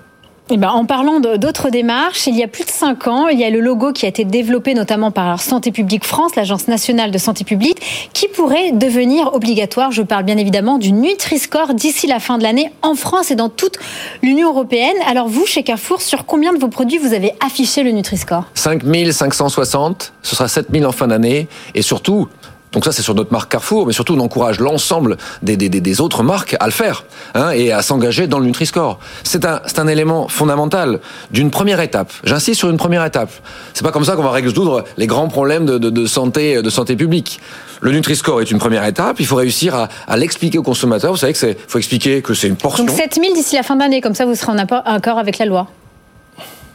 Eh 0.50 0.56
ben, 0.56 0.70
en 0.70 0.86
parlant 0.86 1.20
d'autres 1.20 1.68
démarches, 1.68 2.26
il 2.26 2.34
y 2.34 2.42
a 2.42 2.48
plus 2.48 2.64
de 2.64 2.70
cinq 2.70 3.06
ans, 3.06 3.28
il 3.28 3.38
y 3.38 3.44
a 3.44 3.50
le 3.50 3.60
logo 3.60 3.92
qui 3.92 4.06
a 4.06 4.08
été 4.08 4.24
développé 4.24 4.72
notamment 4.72 5.10
par 5.10 5.42
Santé 5.42 5.72
publique 5.72 6.06
France, 6.06 6.36
l'Agence 6.36 6.68
nationale 6.68 7.10
de 7.10 7.18
santé 7.18 7.44
publique, 7.44 8.10
qui 8.14 8.28
pourrait 8.28 8.72
devenir 8.72 9.34
obligatoire. 9.34 9.92
Je 9.92 10.00
parle 10.00 10.24
bien 10.24 10.38
évidemment 10.38 10.78
du 10.78 10.92
Nutri-Score 10.92 11.74
d'ici 11.74 12.06
la 12.06 12.18
fin 12.18 12.38
de 12.38 12.44
l'année 12.44 12.72
en 12.80 12.94
France 12.94 13.30
et 13.30 13.34
dans 13.34 13.50
toute 13.50 13.78
l'Union 14.22 14.48
européenne. 14.48 14.96
Alors 15.06 15.28
vous, 15.28 15.44
chez 15.44 15.62
Carrefour, 15.62 16.00
sur 16.00 16.24
combien 16.24 16.54
de 16.54 16.58
vos 16.58 16.68
produits 16.68 16.96
vous 16.96 17.12
avez 17.12 17.34
affiché 17.44 17.82
le 17.82 17.90
Nutri-Score? 17.90 18.44
5560, 18.54 20.14
ce 20.22 20.34
sera 20.34 20.48
7000 20.48 20.86
en 20.86 20.92
fin 20.92 21.08
d'année. 21.08 21.46
Et 21.74 21.82
surtout, 21.82 22.26
donc 22.72 22.84
ça, 22.84 22.92
c'est 22.92 23.02
sur 23.02 23.14
notre 23.14 23.32
marque 23.32 23.50
Carrefour, 23.50 23.86
mais 23.86 23.92
surtout, 23.92 24.14
on 24.14 24.20
encourage 24.20 24.60
l'ensemble 24.60 25.16
des, 25.42 25.56
des, 25.56 25.68
des, 25.68 26.00
autres 26.00 26.22
marques 26.22 26.56
à 26.60 26.66
le 26.66 26.72
faire 26.72 27.04
hein, 27.34 27.50
et 27.50 27.72
à 27.72 27.80
s'engager 27.82 28.26
dans 28.26 28.38
le 28.38 28.46
Nutri-Score. 28.46 28.98
C'est 29.24 29.44
un, 29.46 29.62
un 29.76 29.86
élément 29.86 30.28
fondamental 30.28 31.00
d'une 31.30 31.50
première 31.50 31.80
étape. 31.80 32.12
J'insiste 32.24 32.58
sur 32.58 32.68
une 32.68 32.76
première 32.76 33.04
étape. 33.04 33.30
C'est 33.72 33.82
pas 33.82 33.92
comme 33.92 34.04
ça 34.04 34.16
qu'on 34.16 34.22
va 34.22 34.32
résoudre 34.32 34.84
les 34.98 35.06
grands 35.06 35.28
problèmes 35.28 35.64
de, 35.64 35.78
de, 35.78 35.88
de 35.88 36.06
santé, 36.06 36.60
de 36.60 36.70
santé 36.70 36.94
publique. 36.94 37.40
Le 37.80 37.92
Nutri-Score 37.92 38.42
est 38.42 38.50
une 38.50 38.58
première 38.58 38.84
étape. 38.84 39.20
Il 39.20 39.26
faut 39.26 39.36
réussir 39.36 39.74
à, 39.74 39.88
à 40.06 40.16
l'expliquer 40.16 40.58
aux 40.58 40.62
consommateurs. 40.62 41.12
Vous 41.12 41.18
savez 41.18 41.32
que 41.32 41.38
c'est, 41.38 41.56
faut 41.68 41.78
expliquer 41.78 42.20
que 42.22 42.34
c'est 42.34 42.48
une 42.48 42.56
portion. 42.56 42.84
Donc 42.84 42.94
7000 42.94 43.32
d'ici 43.34 43.56
la 43.56 43.62
fin 43.62 43.76
d'année, 43.76 44.00
comme 44.00 44.14
ça, 44.14 44.26
vous 44.26 44.34
serez 44.34 44.52
en 44.52 44.58
accord 44.58 45.18
avec 45.18 45.38
la 45.38 45.46
loi. 45.46 45.68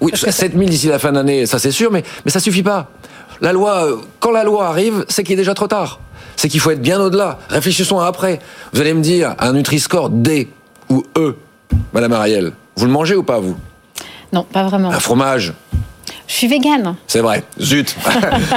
Oui, 0.02 0.12
7000 0.16 0.70
d'ici 0.70 0.88
la 0.88 1.00
fin 1.00 1.12
d'année, 1.12 1.46
ça 1.46 1.60
c'est 1.60 1.72
sûr, 1.72 1.92
mais, 1.92 2.04
mais 2.26 2.32
ça 2.32 2.40
suffit 2.40 2.64
pas. 2.64 2.90
La 3.44 3.52
loi, 3.52 3.86
euh, 3.86 3.98
quand 4.22 4.32
la 4.32 4.46
loi 4.46 4.68
arrive, 4.68 5.06
c'est 5.10 5.22
qu'il 5.24 5.34
est 5.34 5.38
déjà 5.38 5.54
trop 5.54 5.68
tard. 5.68 6.00
C'est 6.38 6.48
qu'il 6.48 6.62
faut 6.62 6.72
être 6.72 6.82
bien 6.82 7.02
au-delà. 7.02 7.40
Réfléchissons 7.50 8.00
à 8.00 8.08
après. 8.08 8.40
Vous 8.72 8.80
allez 8.80 8.94
me 8.94 9.02
dire, 9.02 9.36
un 9.38 9.52
Nutri-Score 9.52 10.10
D 10.10 10.48
ou 10.90 11.04
E, 11.18 11.36
Madame 11.92 12.14
Ariel, 12.14 12.54
vous 12.78 12.86
le 12.86 12.92
mangez 12.92 13.16
ou 13.18 13.24
pas, 13.24 13.40
vous? 13.40 13.58
Non, 14.32 14.44
pas 14.46 14.64
vraiment. 14.64 14.92
Un 14.92 15.00
fromage 15.00 15.54
Je 16.26 16.34
suis 16.34 16.48
végane. 16.48 16.96
C'est 17.06 17.20
vrai. 17.20 17.44
Zut. 17.60 17.94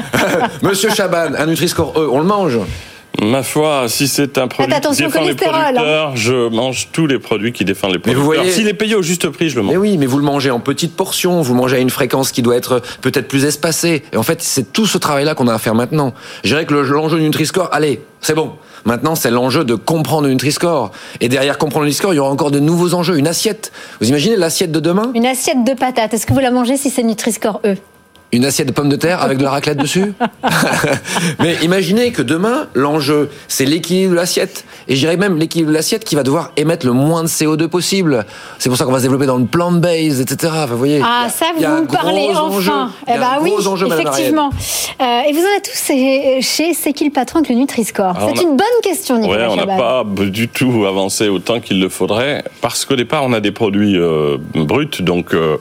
Monsieur 0.62 0.90
Chaban, 0.90 1.34
un 1.36 1.46
Nutri-Score 1.46 1.92
E, 1.96 2.08
on 2.08 2.20
le 2.20 2.24
mange? 2.24 2.60
Ma 3.22 3.42
foi, 3.42 3.88
si 3.88 4.08
c'est 4.08 4.38
un 4.38 4.48
produit 4.48 4.74
qui 4.74 5.02
défend 5.02 5.20
les 5.22 5.34
producteurs, 5.34 5.54
hein. 5.54 6.12
je 6.14 6.48
mange 6.48 6.88
tous 6.92 7.06
les 7.06 7.18
produits 7.18 7.52
qui 7.52 7.64
défendent 7.64 7.92
les 7.92 7.98
producteurs. 7.98 8.22
Mais 8.24 8.36
vous 8.36 8.42
voyez, 8.42 8.50
S'il 8.50 8.68
est 8.68 8.74
payé 8.74 8.94
au 8.94 9.02
juste 9.02 9.28
prix, 9.30 9.48
je 9.48 9.56
le 9.56 9.62
mange. 9.62 9.72
Mais 9.72 9.78
oui, 9.78 9.96
mais 9.96 10.06
vous 10.06 10.18
le 10.18 10.24
mangez 10.24 10.50
en 10.50 10.60
petites 10.60 10.94
portions, 10.94 11.40
vous 11.40 11.54
le 11.54 11.60
mangez 11.60 11.76
à 11.76 11.80
une 11.80 11.90
fréquence 11.90 12.30
qui 12.30 12.42
doit 12.42 12.56
être 12.56 12.82
peut-être 13.00 13.28
plus 13.28 13.44
espacée. 13.44 14.02
Et 14.12 14.16
en 14.16 14.22
fait, 14.22 14.42
c'est 14.42 14.72
tout 14.72 14.86
ce 14.86 14.98
travail-là 14.98 15.34
qu'on 15.34 15.48
a 15.48 15.54
à 15.54 15.58
faire 15.58 15.74
maintenant. 15.74 16.12
Je 16.44 16.50
dirais 16.50 16.66
que 16.66 16.74
l'enjeu 16.74 17.18
du 17.18 17.24
Nutri-Score, 17.24 17.68
allez, 17.72 18.00
c'est 18.20 18.34
bon. 18.34 18.52
Maintenant, 18.84 19.14
c'est 19.14 19.30
l'enjeu 19.30 19.64
de 19.64 19.74
comprendre 19.74 20.26
le 20.26 20.32
Nutri-Score. 20.32 20.92
Et 21.20 21.28
derrière 21.28 21.58
comprendre 21.58 21.84
le 21.84 21.88
Nutri-Score, 21.88 22.14
il 22.14 22.16
y 22.16 22.20
aura 22.20 22.30
encore 22.30 22.50
de 22.50 22.60
nouveaux 22.60 22.94
enjeux. 22.94 23.18
Une 23.18 23.28
assiette. 23.28 23.72
Vous 24.00 24.08
imaginez 24.08 24.36
l'assiette 24.36 24.72
de 24.72 24.80
demain? 24.80 25.10
Une 25.14 25.26
assiette 25.26 25.64
de 25.64 25.72
patates. 25.72 26.14
Est-ce 26.14 26.26
que 26.26 26.32
vous 26.32 26.40
la 26.40 26.50
mangez 26.50 26.76
si 26.76 26.90
c'est 26.90 27.02
Nutri-Score 27.02 27.60
E 27.64 27.74
une 28.32 28.44
assiette 28.44 28.68
de 28.68 28.72
pommes 28.72 28.88
de 28.88 28.96
terre 28.96 29.22
avec 29.22 29.38
de 29.38 29.44
la 29.44 29.50
raclette 29.50 29.78
dessus 29.78 30.12
Mais 31.38 31.56
imaginez 31.62 32.12
que 32.12 32.22
demain, 32.22 32.66
l'enjeu, 32.74 33.30
c'est 33.48 33.64
l'équilibre 33.64 34.10
de 34.10 34.16
l'assiette. 34.16 34.64
Et 34.88 34.94
je 34.94 35.00
dirais 35.00 35.16
même 35.16 35.36
l'équilibre 35.36 35.70
de 35.70 35.74
l'assiette 35.74 36.04
qui 36.04 36.14
va 36.16 36.22
devoir 36.22 36.52
émettre 36.56 36.86
le 36.86 36.92
moins 36.92 37.22
de 37.22 37.28
CO2 37.28 37.68
possible. 37.68 38.26
C'est 38.58 38.68
pour 38.68 38.76
ça 38.76 38.84
qu'on 38.84 38.92
va 38.92 38.98
se 38.98 39.04
développer 39.04 39.26
dans 39.26 39.38
le 39.38 39.46
plant-based, 39.46 40.20
etc. 40.20 40.52
Enfin, 40.56 40.66
vous 40.66 40.78
voyez, 40.78 41.00
ah, 41.04 41.28
ça, 41.28 41.46
vous 41.56 41.62
nous 41.62 41.86
parlez 41.86 42.28
enfin. 42.34 42.90
Eh 43.06 43.18
ben 43.18 43.38
oui, 43.40 43.52
effectivement. 43.58 44.50
Euh, 45.00 45.20
et 45.28 45.32
vous 45.32 45.40
en 45.40 45.56
êtes 45.56 45.70
tous 45.72 45.92
chez 46.42 46.74
C'est 46.74 46.92
qui 46.92 47.04
le 47.04 47.10
patron 47.10 47.38
avec 47.38 47.50
le 47.50 47.56
Nutri-Score 47.56 48.16
C'est 48.34 48.42
une 48.42 48.56
bonne 48.56 48.66
question, 48.82 49.18
Nicolas 49.18 49.48
ouais, 49.48 49.54
on 49.62 49.66
n'a 49.66 49.76
pas 49.76 50.04
du 50.04 50.48
tout 50.48 50.84
avancé 50.86 51.28
autant 51.28 51.60
qu'il 51.60 51.80
le 51.80 51.88
faudrait. 51.88 52.44
Parce 52.60 52.84
qu'au 52.84 52.96
départ, 52.96 53.24
on 53.24 53.32
a 53.32 53.40
des 53.40 53.52
produits 53.52 53.96
euh, 53.96 54.36
bruts, 54.54 54.88
donc... 55.00 55.34
Euh, 55.34 55.56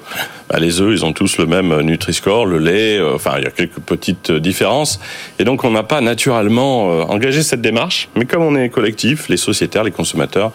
bah, 0.50 0.60
les 0.60 0.80
œufs, 0.80 0.94
ils 0.94 1.06
ont 1.06 1.14
tous 1.14 1.38
le 1.38 1.48
même 1.48 1.82
Nutri-Score, 1.82 2.46
le 2.46 2.60
lait, 2.60 2.98
euh, 3.00 3.16
enfin, 3.16 3.34
il 3.38 3.44
y 3.44 3.48
a 3.48 3.52
quelques 3.52 3.80
petites 3.80 4.32
différences. 4.32 5.00
Et 5.40 5.44
donc, 5.44 5.64
on 5.64 5.72
n'a 5.72 5.84
pas 5.84 6.02
naturellement 6.02 6.92
euh, 6.92 7.02
engagé 7.04 7.42
cette 7.42 7.62
démarche. 7.62 8.10
Mais 8.16 8.26
comme 8.26 8.44
on 8.44 8.56
est 8.56 8.70
collectif, 8.70 9.28
les 9.28 9.38
sociétaires, 9.38 9.84
les 9.84 9.92
consommateurs, 9.92 10.52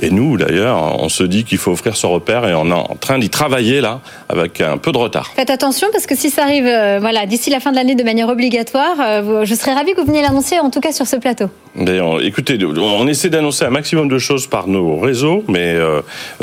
et 0.00 0.10
nous 0.10 0.36
d'ailleurs, 0.36 1.02
on 1.02 1.08
se 1.08 1.22
dit 1.22 1.44
qu'il 1.44 1.58
faut 1.58 1.72
offrir 1.72 1.96
ce 1.96 2.06
repère 2.06 2.46
et 2.46 2.54
on 2.54 2.68
est 2.70 2.72
en 2.72 2.96
train 2.98 3.18
d'y 3.18 3.30
travailler 3.30 3.80
là, 3.80 4.00
avec 4.28 4.60
un 4.60 4.78
peu 4.78 4.92
de 4.92 4.98
retard. 4.98 5.32
Faites 5.34 5.50
attention 5.50 5.88
parce 5.92 6.06
que 6.06 6.16
si 6.16 6.30
ça 6.30 6.42
arrive 6.44 6.66
euh, 6.66 6.98
voilà, 7.00 7.26
d'ici 7.26 7.50
la 7.50 7.60
fin 7.60 7.70
de 7.70 7.76
l'année 7.76 7.94
de 7.94 8.04
manière 8.04 8.28
obligatoire, 8.28 8.96
je 9.44 9.54
serais 9.54 9.74
ravi 9.74 9.92
que 9.92 10.00
vous 10.00 10.06
veniez 10.06 10.22
l'annoncer, 10.22 10.58
en 10.58 10.70
tout 10.70 10.80
cas 10.80 10.92
sur 10.92 11.06
ce 11.06 11.16
plateau. 11.16 11.46
écoutez, 12.20 12.58
on 12.64 13.06
essaie 13.06 13.28
d'annoncer 13.28 13.64
un 13.64 13.70
maximum 13.70 14.08
de 14.08 14.18
choses 14.18 14.46
par 14.46 14.68
nos 14.68 14.98
réseaux, 14.98 15.44
mais 15.48 15.76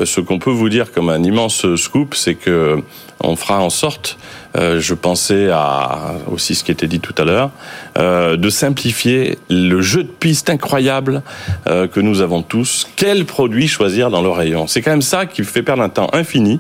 ce 0.03 0.21
qu'on 0.21 0.39
peut 0.39 0.51
vous 0.51 0.69
dire 0.69 0.91
comme 0.91 1.09
un 1.09 1.23
immense 1.23 1.75
scoop, 1.75 2.15
c'est 2.15 2.35
que 2.35 2.81
on 3.21 3.35
fera 3.35 3.59
en 3.59 3.69
sorte 3.69 4.17
euh, 4.57 4.79
je 4.79 4.95
pensais 4.95 5.49
à 5.51 6.15
aussi 6.31 6.55
ce 6.55 6.63
qui 6.63 6.71
était 6.71 6.87
dit 6.87 6.99
tout 6.99 7.13
à 7.17 7.23
l'heure, 7.23 7.51
euh, 7.99 8.37
de 8.37 8.49
simplifier 8.49 9.37
le 9.49 9.81
jeu 9.81 10.03
de 10.03 10.09
piste 10.09 10.49
incroyable 10.49 11.21
euh, 11.67 11.87
que 11.87 11.99
nous 11.99 12.21
avons 12.21 12.41
tous. 12.41 12.87
Quel 12.95 13.25
produit 13.25 13.67
choisir 13.67 14.09
dans 14.09 14.21
le 14.21 14.29
rayon? 14.29 14.67
C'est 14.67 14.81
quand 14.81 14.91
même 14.91 15.01
ça 15.01 15.25
qui 15.25 15.43
fait 15.43 15.63
perdre 15.63 15.83
un 15.83 15.89
temps 15.89 16.09
infini. 16.13 16.59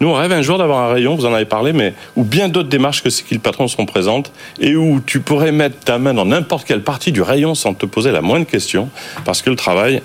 Nous, 0.00 0.08
on 0.08 0.14
rêve 0.14 0.32
un 0.32 0.42
jour 0.42 0.58
d'avoir 0.58 0.90
un 0.90 0.92
rayon, 0.92 1.14
vous 1.14 1.26
en 1.26 1.32
avez 1.32 1.44
parlé, 1.44 1.72
mais 1.72 1.94
où 2.16 2.24
bien 2.24 2.48
d'autres 2.48 2.68
démarches 2.68 3.02
que 3.04 3.10
ce 3.10 3.22
qui 3.22 3.34
le 3.34 3.40
patron 3.40 3.68
seront 3.68 3.86
présentes 3.86 4.32
et 4.58 4.74
où 4.74 5.00
tu 5.00 5.20
pourrais 5.20 5.52
mettre 5.52 5.78
ta 5.78 5.98
main 5.98 6.12
dans 6.12 6.24
n'importe 6.24 6.66
quelle 6.66 6.82
partie 6.82 7.12
du 7.12 7.22
rayon 7.22 7.54
sans 7.54 7.72
te 7.72 7.86
poser 7.86 8.10
la 8.10 8.20
moindre 8.20 8.46
question, 8.46 8.88
parce 9.24 9.42
que 9.42 9.50
le 9.50 9.56
travail 9.56 10.02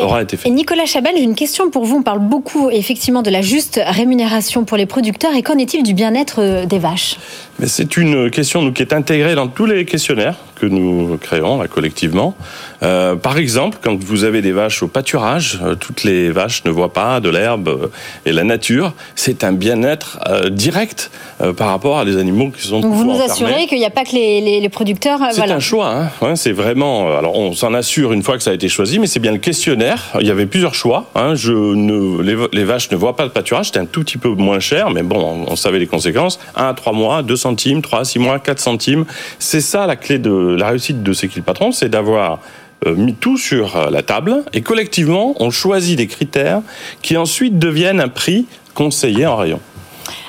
aura 0.00 0.22
été 0.22 0.36
fait. 0.36 0.48
Et 0.48 0.52
Nicolas 0.52 0.86
Chabal, 0.86 1.14
j'ai 1.16 1.24
une 1.24 1.34
question 1.34 1.70
pour 1.70 1.84
vous. 1.84 1.96
On 1.96 2.02
parle 2.02 2.20
beaucoup 2.20 2.70
effectivement 2.70 3.22
de 3.22 3.30
la 3.30 3.42
juste 3.42 3.80
rémunération 3.84 4.64
pour 4.64 4.76
les 4.76 4.86
producteurs. 4.86 5.34
Et 5.34 5.42
qu'en 5.42 5.58
est-il 5.58 5.82
du 5.82 5.94
bien-être 5.94 6.66
des 6.66 6.78
vaches? 6.78 7.16
Mais 7.58 7.66
c'est 7.66 7.96
une 7.96 8.30
question 8.30 8.70
qui 8.72 8.82
est 8.82 8.92
intégrée 8.92 9.34
dans 9.34 9.48
tous 9.48 9.66
les 9.66 9.84
fonctionnaire 10.14 10.51
que 10.62 10.66
nous 10.66 11.18
créons 11.20 11.60
là, 11.60 11.66
collectivement. 11.66 12.36
Euh, 12.84 13.16
par 13.16 13.36
exemple, 13.36 13.78
quand 13.82 13.98
vous 14.00 14.22
avez 14.22 14.42
des 14.42 14.52
vaches 14.52 14.82
au 14.84 14.86
pâturage, 14.86 15.58
euh, 15.60 15.74
toutes 15.74 16.04
les 16.04 16.30
vaches 16.30 16.64
ne 16.64 16.70
voient 16.70 16.92
pas 16.92 17.18
de 17.18 17.28
l'herbe 17.30 17.68
euh, 17.68 17.86
et 18.26 18.32
la 18.32 18.44
nature. 18.44 18.94
C'est 19.16 19.42
un 19.42 19.52
bien-être 19.52 20.20
direct 20.50 21.10
par 21.56 21.68
rapport 21.68 21.98
à 21.98 22.04
des 22.04 22.16
animaux 22.16 22.50
qui 22.50 22.66
sont. 22.66 22.80
Donc 22.80 22.94
vous 22.94 23.04
nous 23.04 23.20
assurez 23.20 23.66
qu'il 23.66 23.78
n'y 23.78 23.84
a 23.84 23.90
pas 23.90 24.04
que 24.04 24.12
les, 24.12 24.68
producteurs. 24.68 25.18
C'est 25.32 25.50
un 25.50 25.58
choix. 25.58 26.08
Hein. 26.22 26.36
c'est 26.36 26.52
vraiment. 26.52 27.16
Alors 27.16 27.36
on 27.36 27.52
s'en 27.52 27.74
assure 27.74 28.12
une 28.12 28.22
fois 28.22 28.36
que 28.36 28.42
ça 28.42 28.50
a 28.50 28.54
été 28.54 28.68
choisi, 28.68 28.98
mais 28.98 29.06
c'est 29.06 29.20
bien 29.20 29.32
le 29.32 29.38
questionnaire. 29.38 30.12
Il 30.20 30.26
y 30.26 30.30
avait 30.30 30.46
plusieurs 30.46 30.74
choix. 30.74 31.10
Hein. 31.14 31.34
Je 31.34 31.52
ne, 31.52 32.22
les, 32.22 32.64
vaches 32.64 32.90
ne 32.90 32.96
voient 32.96 33.16
pas 33.16 33.24
de 33.24 33.30
pâturage. 33.30 33.66
C'était 33.66 33.80
un 33.80 33.86
tout 33.86 34.02
petit 34.02 34.18
peu 34.18 34.28
moins 34.30 34.60
cher, 34.60 34.90
mais 34.90 35.02
bon, 35.02 35.44
on, 35.48 35.56
savait 35.56 35.80
les 35.80 35.86
conséquences. 35.86 36.38
1 36.56 36.68
à 36.68 36.74
3 36.74 36.92
mois, 36.92 37.22
2 37.22 37.36
centimes, 37.36 37.82
3 37.82 38.00
à 38.00 38.04
6 38.04 38.18
mois, 38.20 38.38
4 38.38 38.60
centimes. 38.60 39.04
C'est 39.38 39.60
ça 39.60 39.86
la 39.86 39.96
clé 39.96 40.18
de 40.18 40.51
la 40.56 40.68
réussite 40.68 41.02
de 41.02 41.12
ce 41.12 41.26
qu'il 41.26 41.42
patron, 41.42 41.72
c'est 41.72 41.88
d'avoir 41.88 42.40
euh, 42.86 42.94
mis 42.94 43.14
tout 43.14 43.36
sur 43.36 43.76
euh, 43.76 43.90
la 43.90 44.02
table 44.02 44.42
et 44.52 44.62
collectivement, 44.62 45.34
on 45.38 45.50
choisit 45.50 45.96
des 45.96 46.06
critères 46.06 46.62
qui 47.00 47.16
ensuite 47.16 47.58
deviennent 47.58 48.00
un 48.00 48.08
prix 48.08 48.46
conseillé 48.74 49.26
en 49.26 49.36
rayon. 49.36 49.60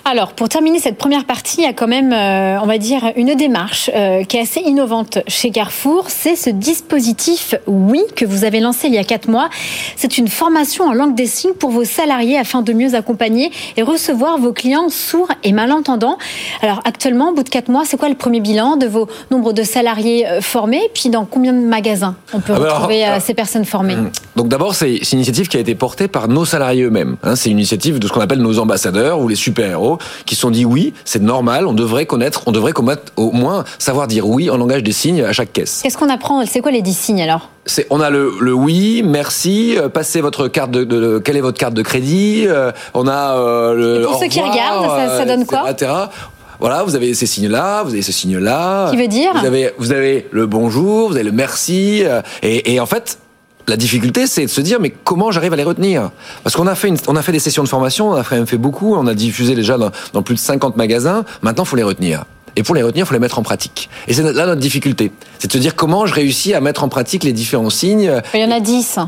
Alors, 0.05 0.33
pour 0.33 0.49
terminer 0.49 0.79
cette 0.79 0.97
première 0.97 1.23
partie, 1.23 1.59
il 1.59 1.63
y 1.63 1.67
a 1.67 1.71
quand 1.71 1.87
même, 1.87 2.11
euh, 2.11 2.59
on 2.61 2.65
va 2.65 2.77
dire, 2.77 3.13
une 3.15 3.35
démarche 3.35 3.89
euh, 3.95 4.25
qui 4.25 4.35
est 4.35 4.41
assez 4.41 4.59
innovante 4.59 5.19
chez 5.29 5.49
Carrefour. 5.49 6.09
C'est 6.09 6.35
ce 6.35 6.49
dispositif 6.49 7.55
Oui 7.67 8.01
que 8.13 8.25
vous 8.25 8.43
avez 8.43 8.59
lancé 8.59 8.87
il 8.87 8.93
y 8.93 8.97
a 8.97 9.05
quatre 9.05 9.29
mois. 9.29 9.49
C'est 9.95 10.17
une 10.17 10.27
formation 10.27 10.83
en 10.83 10.93
langue 10.93 11.15
des 11.15 11.25
signes 11.25 11.53
pour 11.53 11.69
vos 11.69 11.85
salariés 11.85 12.37
afin 12.37 12.61
de 12.61 12.73
mieux 12.73 12.95
accompagner 12.95 13.49
et 13.77 13.81
recevoir 13.81 14.37
vos 14.39 14.51
clients 14.51 14.89
sourds 14.89 15.31
et 15.43 15.53
malentendants. 15.53 16.17
Alors, 16.61 16.81
actuellement, 16.83 17.29
au 17.29 17.33
bout 17.33 17.43
de 17.43 17.49
quatre 17.49 17.69
mois, 17.69 17.83
c'est 17.85 17.95
quoi 17.95 18.09
le 18.09 18.15
premier 18.15 18.41
bilan 18.41 18.75
de 18.75 18.87
vos 18.87 19.07
nombres 19.31 19.53
de 19.53 19.63
salariés 19.63 20.27
euh, 20.27 20.41
formés? 20.41 20.81
Puis, 20.93 21.11
dans 21.11 21.23
combien 21.23 21.53
de 21.53 21.59
magasins 21.59 22.17
on 22.33 22.41
peut 22.41 22.53
ah 22.57 22.59
bah 22.59 22.73
retrouver 22.73 23.05
ces 23.21 23.33
personnes 23.33 23.65
formées? 23.65 23.95
hum. 23.95 24.11
Donc, 24.35 24.47
d'abord, 24.47 24.73
c'est 24.73 24.95
une 24.95 25.19
initiative 25.19 25.47
qui 25.47 25.57
a 25.57 25.59
été 25.59 25.75
portée 25.75 26.07
par 26.07 26.27
nos 26.27 26.45
salariés 26.45 26.83
eux-mêmes. 26.83 27.17
Hein. 27.23 27.35
c'est 27.35 27.49
une 27.49 27.57
initiative 27.59 27.99
de 27.99 28.07
ce 28.07 28.13
qu'on 28.13 28.21
appelle 28.21 28.41
nos 28.41 28.59
ambassadeurs 28.59 29.19
ou 29.19 29.27
les 29.27 29.35
super-héros 29.35 29.99
qui 30.25 30.35
se 30.35 30.41
sont 30.41 30.49
dit 30.51 30.65
oui, 30.65 30.93
c'est 31.05 31.21
normal, 31.21 31.67
on 31.67 31.73
devrait 31.73 32.05
connaître, 32.05 32.43
on 32.47 32.51
devrait 32.51 32.73
au 33.15 33.31
moins 33.31 33.63
savoir 33.77 34.07
dire 34.07 34.27
oui 34.27 34.49
en 34.49 34.57
langage 34.57 34.83
des 34.83 34.91
signes 34.91 35.23
à 35.23 35.33
chaque 35.33 35.53
caisse. 35.53 35.81
Qu'est-ce 35.83 35.97
qu'on 35.97 36.09
apprend? 36.09 36.43
C'est 36.45 36.61
quoi 36.61 36.71
les 36.71 36.81
10 36.81 36.97
signes 36.97 37.21
alors? 37.21 37.49
On 37.89 38.01
a 38.01 38.09
le, 38.09 38.33
le, 38.41 38.53
oui, 38.53 39.03
merci, 39.05 39.77
euh, 39.77 39.87
passez 39.87 40.19
votre 40.19 40.47
carte 40.47 40.71
de, 40.71 40.83
de, 40.83 41.19
quelle 41.19 41.37
est 41.37 41.41
votre 41.41 41.57
carte 41.57 41.73
de 41.73 41.81
crédit, 41.81 42.45
euh, 42.47 42.71
on 42.93 43.07
a 43.07 43.37
euh, 43.37 43.73
le. 43.73 44.01
Et 44.01 44.03
pour 44.05 44.19
ceux 44.19 44.27
qui 44.27 44.41
regardent, 44.41 44.87
ça, 44.87 45.17
ça 45.19 45.25
donne 45.25 45.45
quoi? 45.45 45.63
voilà, 46.59 46.83
vous 46.83 46.95
avez 46.95 47.13
ces 47.13 47.25
signes-là, 47.25 47.83
vous 47.83 47.91
avez 47.91 48.01
ce 48.01 48.13
signe-là. 48.13 48.89
Qui 48.89 48.97
veut 48.97 49.07
dire? 49.07 49.31
Vous 49.33 49.45
avez, 49.45 49.71
vous 49.77 49.91
avez 49.91 50.27
le 50.31 50.45
bonjour, 50.45 51.09
vous 51.09 51.15
avez 51.15 51.23
le 51.23 51.31
merci, 51.31 52.03
et, 52.41 52.73
et 52.73 52.79
en 52.79 52.85
fait, 52.85 53.17
la 53.67 53.77
difficulté, 53.77 54.27
c'est 54.27 54.45
de 54.45 54.49
se 54.49 54.61
dire, 54.61 54.79
mais 54.79 54.89
comment 54.89 55.31
j'arrive 55.31 55.53
à 55.53 55.55
les 55.55 55.63
retenir? 55.63 56.11
Parce 56.43 56.55
qu'on 56.55 56.67
a 56.67 56.75
fait 56.75 56.93
on 57.07 57.15
a 57.15 57.21
fait 57.21 57.31
des 57.31 57.39
sessions 57.39 57.63
de 57.63 57.69
formation, 57.69 58.09
on 58.09 58.15
a 58.15 58.23
même 58.31 58.47
fait 58.47 58.57
beaucoup, 58.57 58.95
on 58.95 59.07
a 59.07 59.13
diffusé 59.13 59.55
déjà 59.55 59.77
dans, 59.77 60.21
plus 60.21 60.35
de 60.35 60.39
50 60.39 60.75
magasins. 60.75 61.25
Maintenant, 61.41 61.65
faut 61.65 61.75
les 61.75 61.83
retenir. 61.83 62.25
Et 62.55 62.63
pour 62.63 62.75
les 62.75 62.83
retenir, 62.83 63.05
il 63.05 63.07
faut 63.07 63.13
les 63.13 63.19
mettre 63.19 63.39
en 63.39 63.43
pratique. 63.43 63.89
Et 64.07 64.13
c'est 64.13 64.21
là 64.21 64.45
notre 64.45 64.61
difficulté. 64.61 65.11
C'est 65.39 65.47
de 65.47 65.53
se 65.53 65.57
dire 65.57 65.75
comment 65.75 66.05
je 66.05 66.13
réussis 66.13 66.53
à 66.53 66.61
mettre 66.61 66.83
en 66.83 66.89
pratique 66.89 67.23
les 67.23 67.33
différents 67.33 67.69
signes. 67.69 68.21
Il 68.33 68.41
y 68.41 68.45
en 68.45 68.51
a 68.51 68.59
10. 68.59 68.99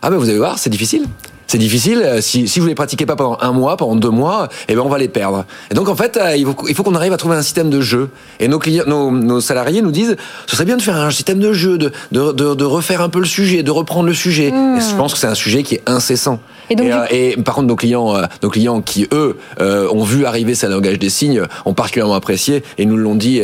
Ah 0.00 0.10
ben 0.10 0.16
vous 0.16 0.28
allez 0.28 0.38
voir, 0.38 0.58
c'est 0.58 0.70
difficile 0.70 1.04
c'est 1.48 1.58
difficile. 1.58 2.02
Euh, 2.04 2.20
si, 2.20 2.46
si 2.46 2.60
vous 2.60 2.66
les 2.66 2.74
pratiquez 2.74 3.06
pas 3.06 3.16
pendant 3.16 3.38
un 3.40 3.52
mois, 3.52 3.76
pendant 3.78 3.96
deux 3.96 4.10
mois, 4.10 4.48
eh 4.68 4.74
ben 4.74 4.82
on 4.82 4.88
va 4.88 4.98
les 4.98 5.08
perdre. 5.08 5.46
Et 5.70 5.74
donc 5.74 5.88
en 5.88 5.96
fait, 5.96 6.16
euh, 6.16 6.36
il 6.36 6.44
faut, 6.74 6.82
qu'on 6.82 6.94
arrive 6.94 7.14
à 7.14 7.16
trouver 7.16 7.36
un 7.36 7.42
système 7.42 7.70
de 7.70 7.80
jeu. 7.80 8.10
Et 8.38 8.48
nos 8.48 8.58
clients, 8.58 8.84
nos, 8.86 9.10
nos, 9.10 9.40
salariés 9.40 9.80
nous 9.80 9.90
disent, 9.90 10.16
ce 10.46 10.54
serait 10.54 10.66
bien 10.66 10.76
de 10.76 10.82
faire 10.82 10.96
un 10.96 11.10
système 11.10 11.40
de 11.40 11.52
jeu, 11.54 11.78
de, 11.78 11.90
de, 12.12 12.32
de, 12.32 12.64
refaire 12.64 13.00
un 13.00 13.08
peu 13.08 13.18
le 13.18 13.24
sujet, 13.24 13.62
de 13.62 13.70
reprendre 13.70 14.06
le 14.06 14.14
sujet. 14.14 14.50
Hmm. 14.50 14.76
Et 14.76 14.80
je 14.80 14.94
pense 14.94 15.14
que 15.14 15.18
c'est 15.18 15.26
un 15.26 15.34
sujet 15.34 15.62
qui 15.62 15.76
est 15.76 15.82
incessant. 15.86 16.38
Et, 16.68 16.76
donc, 16.76 16.86
euh, 16.86 17.06
et, 17.10 17.36
par 17.36 17.54
contre, 17.54 17.68
nos 17.68 17.76
clients, 17.76 18.14
nos 18.42 18.50
clients 18.50 18.82
qui 18.82 19.08
eux 19.12 19.38
ont 19.58 20.04
vu 20.04 20.26
arriver 20.26 20.54
ce 20.54 20.66
langage 20.66 20.98
des 20.98 21.08
signes, 21.08 21.42
ont 21.64 21.72
particulièrement 21.72 22.14
apprécié 22.14 22.62
et 22.76 22.84
nous 22.84 22.98
l'ont 22.98 23.14
dit, 23.14 23.40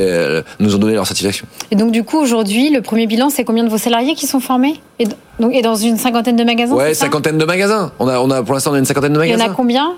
nous 0.61 0.75
ont 0.75 0.79
donné 0.79 0.93
leur 0.93 1.07
satisfaction. 1.07 1.47
Et 1.71 1.77
donc 1.77 1.91
du 1.91 2.05
coup, 2.05 2.19
aujourd'hui, 2.19 2.69
le 2.69 2.83
premier 2.83 3.07
bilan, 3.07 3.31
c'est 3.31 3.45
combien 3.45 3.65
de 3.65 3.71
vos 3.71 3.79
salariés 3.79 4.15
qui 4.15 4.27
sont 4.27 4.41
formés? 4.41 4.79
Et, 4.99 5.07
donc, 5.41 5.53
et 5.53 5.63
dans 5.63 5.75
une 5.75 5.97
cinquantaine 5.97 6.37
de 6.37 6.45
magasins 6.45 6.75
Ouais, 6.75 6.95
cinquantaine 6.95 7.39
de 7.39 7.45
magasins. 7.45 7.91
On 7.99 8.09
a, 8.09 8.19
on 8.19 8.31
a, 8.31 8.43
pour 8.43 8.55
l'instant, 8.55 8.73
on 8.73 8.75
a 8.75 8.79
une 8.79 8.85
cinquantaine 8.85 9.13
de 9.13 9.19
magasins. 9.19 9.39
Il 9.39 9.47
y 9.47 9.49
en 9.49 9.53
a 9.53 9.55
combien 9.55 9.95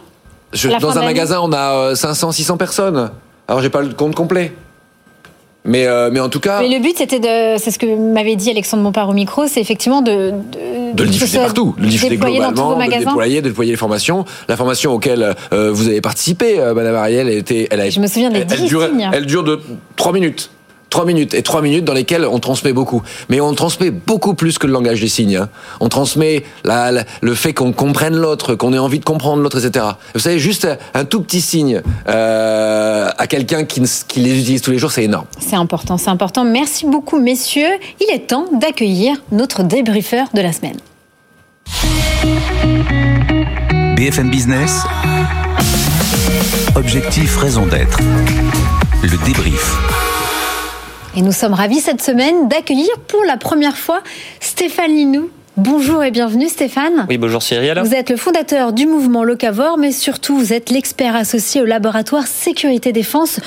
Dans 0.80 0.98
un 0.98 1.02
magasin, 1.02 1.40
on 1.42 1.52
a 1.52 1.94
500, 1.94 2.28
euh, 2.28 2.32
600 2.32 2.56
personnes. 2.56 3.10
Alors, 3.48 3.62
j'ai 3.62 3.70
pas 3.70 3.82
le 3.82 3.94
compte 3.94 4.14
complet. 4.14 4.52
Mais, 5.64 5.86
euh, 5.86 6.10
mais 6.12 6.20
en 6.20 6.28
tout 6.28 6.38
cas. 6.38 6.60
Mais 6.60 6.68
le 6.68 6.80
but, 6.80 6.96
c'était 6.96 7.18
de. 7.18 7.58
C'est 7.58 7.72
ce 7.72 7.78
que 7.78 7.86
m'avait 7.86 8.36
dit 8.36 8.50
Alexandre 8.50 8.84
Montpart 8.84 9.08
au 9.08 9.12
micro, 9.14 9.48
c'est 9.48 9.60
effectivement 9.60 10.00
de. 10.00 10.32
De, 10.94 11.02
le 11.02 11.10
diffuser 11.10 11.38
partout, 11.38 11.74
le 11.76 11.88
diffuser 11.88 12.16
globalement, 12.16 12.78
de 12.78 12.98
déployer, 12.98 13.42
de 13.42 13.48
déployer 13.48 13.72
les 13.72 13.76
formations. 13.76 14.24
La 14.48 14.56
formation 14.56 14.92
auquel 14.92 15.34
euh, 15.52 15.72
vous 15.72 15.88
avez 15.88 16.00
participé, 16.00 16.58
Madame 16.74 16.94
Ariel, 16.94 17.28
était. 17.28 17.66
Elle 17.72 17.80
a, 17.80 17.90
Je 17.90 17.98
me 17.98 18.06
souviens 18.06 18.30
des 18.30 18.42
elle, 18.42 18.46
elle, 18.48 18.66
dure, 18.66 18.88
elle 19.12 19.26
dure 19.26 19.42
de 19.42 19.60
3 19.96 20.12
minutes. 20.12 20.50
Trois 20.90 21.04
minutes 21.04 21.34
et 21.34 21.42
trois 21.42 21.62
minutes 21.62 21.84
dans 21.84 21.92
lesquelles 21.92 22.24
on 22.24 22.38
transmet 22.38 22.72
beaucoup. 22.72 23.02
Mais 23.28 23.40
on 23.40 23.52
transmet 23.54 23.90
beaucoup 23.90 24.34
plus 24.34 24.58
que 24.58 24.66
le 24.66 24.72
langage 24.72 25.00
des 25.00 25.08
signes. 25.08 25.36
Hein. 25.36 25.48
On 25.80 25.88
transmet 25.88 26.44
la, 26.64 26.92
la, 26.92 27.04
le 27.20 27.34
fait 27.34 27.52
qu'on 27.54 27.72
comprenne 27.72 28.14
l'autre, 28.16 28.54
qu'on 28.54 28.72
ait 28.72 28.78
envie 28.78 29.00
de 29.00 29.04
comprendre 29.04 29.42
l'autre, 29.42 29.64
etc. 29.64 29.84
Vous 30.14 30.20
savez, 30.20 30.38
juste 30.38 30.68
un 30.94 31.04
tout 31.04 31.22
petit 31.22 31.40
signe 31.40 31.82
euh, 32.08 33.10
à 33.18 33.26
quelqu'un 33.26 33.64
qui, 33.64 33.82
qui 34.06 34.20
les 34.20 34.40
utilise 34.40 34.62
tous 34.62 34.70
les 34.70 34.78
jours, 34.78 34.92
c'est 34.92 35.04
énorme. 35.04 35.26
C'est 35.38 35.56
important, 35.56 35.98
c'est 35.98 36.10
important. 36.10 36.44
Merci 36.44 36.86
beaucoup, 36.86 37.18
messieurs. 37.18 37.78
Il 38.00 38.14
est 38.14 38.28
temps 38.28 38.46
d'accueillir 38.52 39.16
notre 39.32 39.62
débriefeur 39.62 40.28
de 40.34 40.40
la 40.40 40.52
semaine. 40.52 40.76
BFM 43.96 44.30
Business. 44.30 44.82
Objectif, 46.74 47.36
raison 47.38 47.66
d'être. 47.66 47.98
Le 49.02 49.24
débrief. 49.24 49.74
Et 51.18 51.22
nous 51.22 51.32
sommes 51.32 51.54
ravis 51.54 51.80
cette 51.80 52.02
semaine 52.02 52.46
d'accueillir 52.46 52.90
pour 53.08 53.24
la 53.24 53.38
première 53.38 53.78
fois 53.78 54.02
Stéphane 54.38 54.94
Linou. 54.94 55.30
Bonjour 55.56 56.04
et 56.04 56.10
bienvenue 56.10 56.46
Stéphane. 56.46 57.06
Oui, 57.08 57.16
bonjour 57.16 57.42
Cyril. 57.42 57.80
Vous 57.82 57.94
êtes 57.94 58.10
le 58.10 58.18
fondateur 58.18 58.74
du 58.74 58.84
mouvement 58.84 59.24
Locavor, 59.24 59.78
mais 59.78 59.92
surtout 59.92 60.36
vous 60.36 60.52
êtes 60.52 60.68
l'expert 60.68 61.16
associé 61.16 61.62
au 61.62 61.64
laboratoire 61.64 62.26
Sécurité 62.26 62.92
Défense 62.92 63.40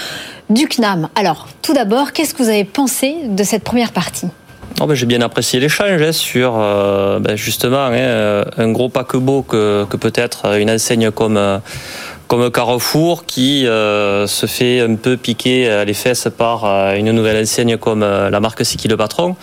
du 0.49 0.67
CNAM. 0.67 1.09
Alors, 1.13 1.47
tout 1.61 1.75
d'abord, 1.75 2.11
qu'est-ce 2.11 2.33
que 2.33 2.41
vous 2.41 2.49
avez 2.49 2.63
pensé 2.63 3.17
de 3.27 3.43
cette 3.43 3.63
première 3.63 3.91
partie? 3.91 4.25
Oh 4.81 4.87
ben, 4.87 4.95
J'ai 4.95 5.05
bien 5.05 5.21
apprécié 5.21 5.59
l'échange 5.59 6.01
hein, 6.01 6.11
sur 6.11 6.55
euh, 6.57 7.19
ben, 7.19 7.35
justement 7.35 7.83
hein, 7.85 7.93
euh, 7.93 8.45
un 8.57 8.71
gros 8.71 8.89
paquebot 8.89 9.43
que, 9.43 9.85
que 9.87 9.97
peut-être 9.97 10.57
une 10.57 10.71
enseigne 10.71 11.11
comme, 11.11 11.37
euh, 11.37 11.59
comme 12.29 12.51
Carrefour 12.51 13.25
qui 13.25 13.65
euh, 13.65 14.27
se 14.27 14.45
fait 14.45 14.81
un 14.81 14.95
peu 14.95 15.17
piquer 15.17 15.83
les 15.83 15.95
fesses 15.95 16.27
par 16.37 16.63
euh, 16.63 16.93
une 16.93 17.11
nouvelle 17.11 17.41
enseigne 17.41 17.75
comme 17.77 18.03
euh, 18.03 18.29
la 18.29 18.39
marque 18.39 18.63
Siki 18.63 18.87
le 18.87 18.95
Patron. 18.95 19.35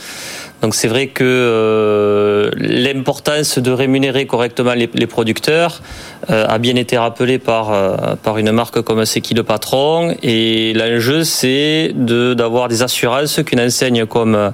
Donc 0.63 0.75
c'est 0.77 0.87
vrai 0.89 1.09
que 1.09 1.25
euh, 1.25 2.51
l'importance 2.57 3.59
de 3.59 3.73
rémunérer 3.73 4.27
correctement 4.27 4.73
les, 4.73 4.89
les 4.95 5.07
producteurs 5.09 5.83
euh, 6.31 6.47
a 6.49 6.59
bien 6.59 6.77
été 6.77 6.97
rappelée 6.97 7.41
par, 7.41 7.73
euh, 7.73 8.15
par 8.23 8.39
une 8.39 8.53
marque 8.53 8.81
comme 8.83 9.05
C'est 9.05 9.21
qui 9.21 9.35
le 9.35 9.43
patron 9.43 10.15
et 10.23 10.73
l'enjeu 10.73 11.25
c'est 11.25 11.91
de 11.95 12.35
d'avoir 12.35 12.69
des 12.69 12.83
assurances 12.83 13.41
qu'une 13.45 13.61
enseigne 13.61 14.07
comme 14.07 14.53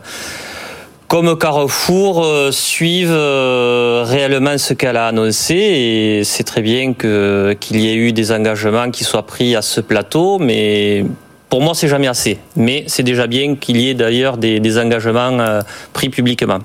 comme 1.12 1.36
Carrefour 1.36 2.24
euh, 2.24 2.50
suive 2.52 3.10
euh, 3.12 4.02
réellement 4.06 4.56
ce 4.56 4.72
qu'elle 4.72 4.96
a 4.96 5.08
annoncé 5.08 5.54
et 5.54 6.24
c'est 6.24 6.42
très 6.42 6.62
bien 6.62 6.94
que 6.94 7.54
qu'il 7.60 7.80
y 7.80 7.90
ait 7.90 7.96
eu 7.96 8.14
des 8.14 8.32
engagements 8.32 8.90
qui 8.90 9.04
soient 9.04 9.26
pris 9.26 9.54
à 9.54 9.60
ce 9.60 9.82
plateau 9.82 10.38
mais 10.38 11.04
pour 11.50 11.60
moi, 11.60 11.74
c'est 11.74 11.86
jamais 11.86 12.06
assez. 12.06 12.38
Mais 12.56 12.84
c'est 12.86 13.02
déjà 13.02 13.26
bien 13.26 13.56
qu'il 13.56 13.76
y 13.76 13.90
ait 13.90 13.94
d'ailleurs 13.94 14.38
des, 14.38 14.58
des 14.58 14.78
engagements 14.78 15.38
euh, 15.38 15.60
pris 15.92 16.08
publiquement. 16.08 16.60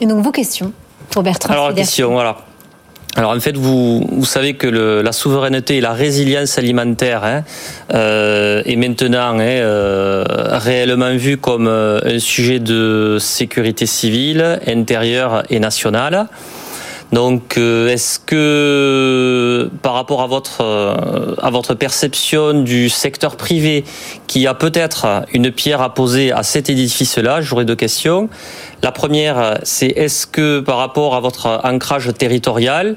Et 0.00 0.06
donc, 0.06 0.22
vos 0.22 0.30
questions 0.30 0.72
pour 1.10 1.24
Bertrand 1.24 1.52
Alors, 1.52 1.70
la 1.70 1.74
question, 1.74 2.12
voilà. 2.12 2.36
Alors 3.16 3.32
en 3.32 3.40
fait, 3.40 3.56
vous, 3.56 4.06
savez 4.24 4.54
que 4.54 4.68
le, 4.68 5.02
la 5.02 5.10
souveraineté 5.10 5.78
et 5.78 5.80
la 5.80 5.92
résilience 5.92 6.58
alimentaire 6.58 7.24
hein, 7.24 7.42
euh, 7.92 8.62
est 8.64 8.76
maintenant 8.76 9.36
hein, 9.36 9.40
euh, 9.40 10.24
réellement 10.52 11.14
vue 11.16 11.36
comme 11.36 11.66
euh, 11.66 12.00
un 12.04 12.20
sujet 12.20 12.60
de 12.60 13.16
sécurité 13.18 13.86
civile, 13.86 14.60
intérieure 14.66 15.42
et 15.50 15.58
nationale. 15.58 16.28
Donc, 17.12 17.58
euh, 17.58 17.88
est-ce 17.88 18.20
que 18.20 19.68
par 19.82 19.94
rapport 19.94 20.22
à 20.22 20.28
votre 20.28 20.60
euh, 20.60 21.34
à 21.38 21.50
votre 21.50 21.74
perception 21.74 22.62
du 22.62 22.88
secteur 22.88 23.36
privé, 23.36 23.84
qui 24.28 24.46
a 24.46 24.54
peut-être 24.54 25.24
une 25.32 25.50
pierre 25.50 25.80
à 25.80 25.92
poser 25.92 26.30
à 26.30 26.42
cet 26.42 26.70
édifice-là, 26.70 27.40
j'aurais 27.40 27.64
deux 27.64 27.76
questions. 27.76 28.28
La 28.82 28.92
première, 28.92 29.58
c'est 29.64 29.88
est-ce 29.88 30.26
que 30.26 30.60
par 30.60 30.76
rapport 30.78 31.14
à 31.16 31.20
votre 31.20 31.60
ancrage 31.64 32.12
territorial, 32.16 32.96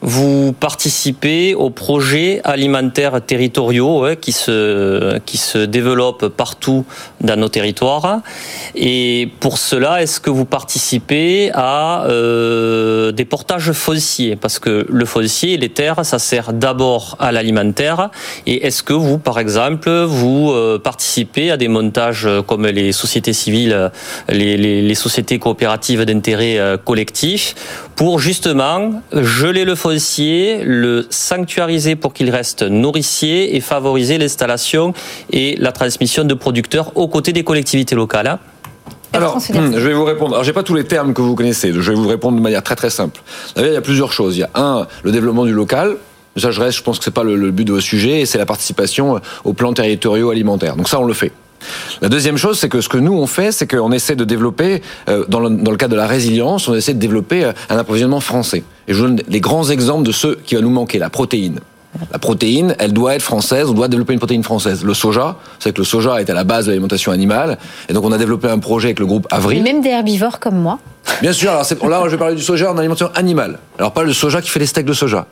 vous 0.00 0.52
participez 0.52 1.54
aux 1.54 1.70
projets 1.70 2.40
alimentaires 2.44 3.20
territoriaux 3.20 4.06
qui 4.20 4.32
se 4.32 5.64
développent 5.64 6.28
partout 6.28 6.84
dans 7.20 7.36
nos 7.36 7.48
territoires. 7.48 8.20
Et 8.74 9.30
pour 9.40 9.58
cela 9.58 10.02
est-ce 10.02 10.20
que 10.20 10.30
vous 10.30 10.44
participez 10.44 11.50
à 11.54 12.04
euh, 12.06 13.12
des 13.12 13.24
portages 13.24 13.72
fonciers? 13.72 14.36
Parce 14.36 14.58
que 14.58 14.86
le 14.88 15.04
foncier 15.04 15.56
les 15.56 15.68
terres 15.68 16.04
ça 16.04 16.18
sert 16.18 16.52
d'abord 16.52 17.16
à 17.18 17.32
l'alimentaire. 17.32 18.10
Et 18.46 18.66
est-ce 18.66 18.82
que 18.82 18.92
vous 18.92 19.18
par 19.18 19.38
exemple 19.38 19.90
vous 19.90 20.50
euh, 20.50 20.78
participez 20.78 21.50
à 21.50 21.56
des 21.56 21.68
montages 21.68 22.28
comme 22.46 22.66
les 22.66 22.92
sociétés 22.92 23.32
civiles 23.32 23.90
les, 24.28 24.56
les, 24.56 24.82
les 24.82 24.94
sociétés 24.94 25.38
coopératives 25.38 26.04
d'intérêt 26.04 26.58
euh, 26.58 26.76
collectif 26.76 27.54
pour 27.96 28.20
justement 28.20 29.02
geler 29.12 29.64
le 29.64 29.74
foncier, 29.74 30.62
le 30.64 31.06
sanctuariser 31.10 31.96
pour 31.96 32.12
qu'il 32.12 32.30
reste 32.30 32.62
nourricier 32.62 33.56
et 33.56 33.60
favoriser 33.60 34.18
l'installation 34.18 34.92
et 35.32 35.56
la 35.58 35.72
transmission 35.72 36.24
de 36.24 36.34
producteurs 36.34 36.92
aux 37.08 37.10
côtés 37.10 37.32
des 37.32 37.42
collectivités 37.42 37.94
locales. 37.94 38.26
hein. 38.26 38.38
Alors, 39.14 39.36
hum, 39.36 39.72
je 39.74 39.78
vais 39.88 39.94
vous 39.94 40.04
répondre. 40.04 40.34
Alors, 40.34 40.44
j'ai 40.44 40.52
pas 40.52 40.62
tous 40.62 40.74
les 40.74 40.84
termes 40.84 41.14
que 41.14 41.22
vous 41.22 41.34
connaissez. 41.34 41.72
Je 41.72 41.80
vais 41.90 41.94
vous 41.96 42.06
répondre 42.06 42.36
de 42.36 42.42
manière 42.42 42.62
très 42.62 42.76
très 42.76 42.90
simple. 42.90 43.22
Il 43.56 43.64
y 43.64 43.74
a 43.76 43.80
plusieurs 43.80 44.12
choses. 44.12 44.36
Il 44.36 44.40
y 44.40 44.42
a 44.42 44.50
un, 44.54 44.86
le 45.02 45.10
développement 45.10 45.46
du 45.46 45.54
local. 45.54 45.96
Ça, 46.36 46.50
je 46.50 46.60
reste. 46.60 46.76
Je 46.76 46.82
pense 46.82 46.98
que 46.98 47.04
c'est 47.04 47.10
pas 47.14 47.24
le, 47.24 47.34
le 47.34 47.50
but 47.50 47.64
de 47.64 47.72
votre 47.72 47.84
sujet. 47.84 48.20
Et 48.20 48.26
c'est 48.26 48.36
la 48.36 48.44
participation 48.44 49.18
aux 49.44 49.52
plans 49.54 49.72
territoriaux 49.72 50.28
alimentaires. 50.30 50.76
Donc 50.76 50.90
ça, 50.90 51.00
on 51.00 51.04
le 51.04 51.14
fait. 51.14 51.32
La 52.02 52.10
deuxième 52.10 52.36
chose, 52.36 52.58
c'est 52.58 52.68
que 52.68 52.82
ce 52.82 52.88
que 52.90 52.98
nous 52.98 53.14
on 53.14 53.26
fait, 53.26 53.50
c'est 53.50 53.66
qu'on 53.66 53.90
essaie 53.92 54.14
de 54.14 54.24
développer, 54.24 54.82
euh, 55.08 55.24
dans, 55.28 55.40
le, 55.40 55.48
dans 55.50 55.70
le 55.72 55.76
cadre 55.78 55.92
de 55.92 55.96
la 55.98 56.06
résilience, 56.06 56.68
on 56.68 56.74
essaie 56.74 56.92
de 56.94 57.00
développer 57.00 57.44
euh, 57.46 57.52
un 57.70 57.78
approvisionnement 57.78 58.20
français. 58.20 58.62
Et 58.86 58.92
je 58.92 58.98
vous 59.00 59.06
donne 59.08 59.22
les 59.26 59.40
grands 59.40 59.68
exemples 59.70 60.06
de 60.06 60.12
ceux 60.12 60.38
qui 60.44 60.54
va 60.54 60.60
nous 60.60 60.70
manquer, 60.70 60.98
la 60.98 61.08
protéine. 61.10 61.60
La 62.12 62.18
protéine, 62.18 62.74
elle 62.78 62.92
doit 62.92 63.14
être 63.14 63.22
française, 63.22 63.68
on 63.68 63.72
doit 63.72 63.88
développer 63.88 64.12
une 64.12 64.18
protéine 64.18 64.42
française. 64.42 64.84
Le 64.84 64.94
soja, 64.94 65.36
c'est 65.58 65.72
que 65.72 65.78
le 65.78 65.84
soja 65.84 66.20
est 66.20 66.30
à 66.30 66.34
la 66.34 66.44
base 66.44 66.66
de 66.66 66.70
l'alimentation 66.70 67.12
animale, 67.12 67.58
et 67.88 67.92
donc 67.92 68.04
on 68.04 68.12
a 68.12 68.18
développé 68.18 68.48
un 68.48 68.58
projet 68.58 68.88
avec 68.88 69.00
le 69.00 69.06
groupe 69.06 69.26
Avril. 69.30 69.62
Même 69.62 69.80
des 69.80 69.88
herbivores 69.88 70.38
comme 70.38 70.56
moi. 70.56 70.78
Bien 71.22 71.32
sûr, 71.32 71.50
alors 71.50 71.88
là 71.88 72.02
je 72.04 72.10
vais 72.10 72.18
parler 72.18 72.34
du 72.34 72.42
soja 72.42 72.70
en 72.70 72.78
alimentation 72.78 73.10
animale. 73.14 73.58
Alors 73.78 73.92
pas 73.92 74.02
le 74.02 74.12
soja 74.12 74.42
qui 74.42 74.50
fait 74.50 74.60
les 74.60 74.66
steaks 74.66 74.86
de 74.86 74.92
soja. 74.92 75.26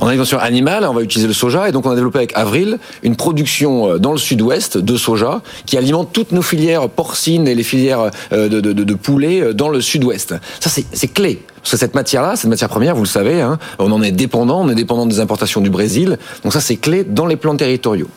En 0.00 0.06
alimentation 0.06 0.38
animale, 0.38 0.86
on 0.88 0.94
va 0.94 1.02
utiliser 1.02 1.28
le 1.28 1.34
soja 1.34 1.68
et 1.68 1.72
donc 1.72 1.84
on 1.84 1.90
a 1.90 1.94
développé 1.94 2.16
avec 2.16 2.32
Avril 2.34 2.78
une 3.02 3.16
production 3.16 3.86
euh, 3.90 3.98
dans 3.98 4.12
le 4.12 4.18
sud-ouest 4.18 4.78
de 4.78 4.96
soja 4.96 5.42
qui 5.66 5.76
alimente 5.76 6.08
toutes 6.14 6.32
nos 6.32 6.40
filières 6.40 6.88
porcines 6.88 7.46
et 7.46 7.54
les 7.54 7.62
filières 7.62 8.10
euh, 8.32 8.48
de, 8.48 8.94
poulet 8.94 9.42
euh, 9.42 9.52
dans 9.52 9.68
le 9.68 9.82
sud-ouest. 9.82 10.34
Ça 10.58 10.70
c'est 10.70 11.08
clé. 11.08 11.42
Parce 11.56 11.72
que 11.72 11.76
cette 11.76 11.94
matière-là, 11.94 12.36
cette 12.36 12.48
matière 12.48 12.70
première, 12.70 12.94
vous 12.94 13.02
le 13.02 13.08
savez, 13.08 13.42
hein, 13.42 13.58
on 13.78 13.92
en 13.92 14.02
est 14.02 14.10
dépendant, 14.10 14.62
on 14.62 14.70
est 14.70 14.74
dépendant 14.74 15.04
des 15.04 15.20
importations 15.20 15.60
du 15.60 15.68
Brésil. 15.68 16.16
Donc 16.44 16.54
ça 16.54 16.62
c'est 16.62 16.76
clé 16.76 17.04
dans 17.04 17.26
les 17.26 17.36
plans 17.36 17.54
territoriaux. 17.54 18.08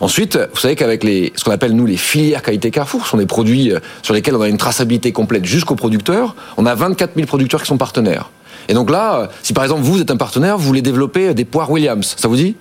Ensuite, 0.00 0.36
vous 0.36 0.60
savez 0.60 0.76
qu'avec 0.76 1.02
ce 1.02 1.42
qu'on 1.42 1.50
appelle 1.50 1.74
nous 1.74 1.86
les 1.86 1.96
filières 1.96 2.42
qualité 2.42 2.70
Carrefour, 2.70 3.06
ce 3.06 3.10
sont 3.10 3.16
des 3.16 3.26
produits 3.26 3.72
sur 4.02 4.14
lesquels 4.14 4.36
on 4.36 4.42
a 4.42 4.48
une 4.48 4.58
traçabilité 4.58 5.10
complète 5.10 5.44
jusqu'aux 5.44 5.74
producteurs. 5.74 6.36
On 6.58 6.66
a 6.66 6.76
24 6.76 7.16
000 7.16 7.26
producteurs 7.26 7.60
qui 7.60 7.66
sont 7.66 7.76
partenaires. 7.76 8.30
Et 8.68 8.74
donc 8.74 8.90
là, 8.90 9.16
euh, 9.16 9.26
si 9.42 9.52
par 9.52 9.64
exemple 9.64 9.82
vous 9.82 10.00
êtes 10.00 10.10
un 10.10 10.16
partenaire, 10.16 10.58
vous 10.58 10.64
voulez 10.64 10.82
développer 10.82 11.34
des 11.34 11.44
poires 11.44 11.70
Williams, 11.70 12.14
ça 12.16 12.28
vous 12.28 12.36
dit? 12.36 12.56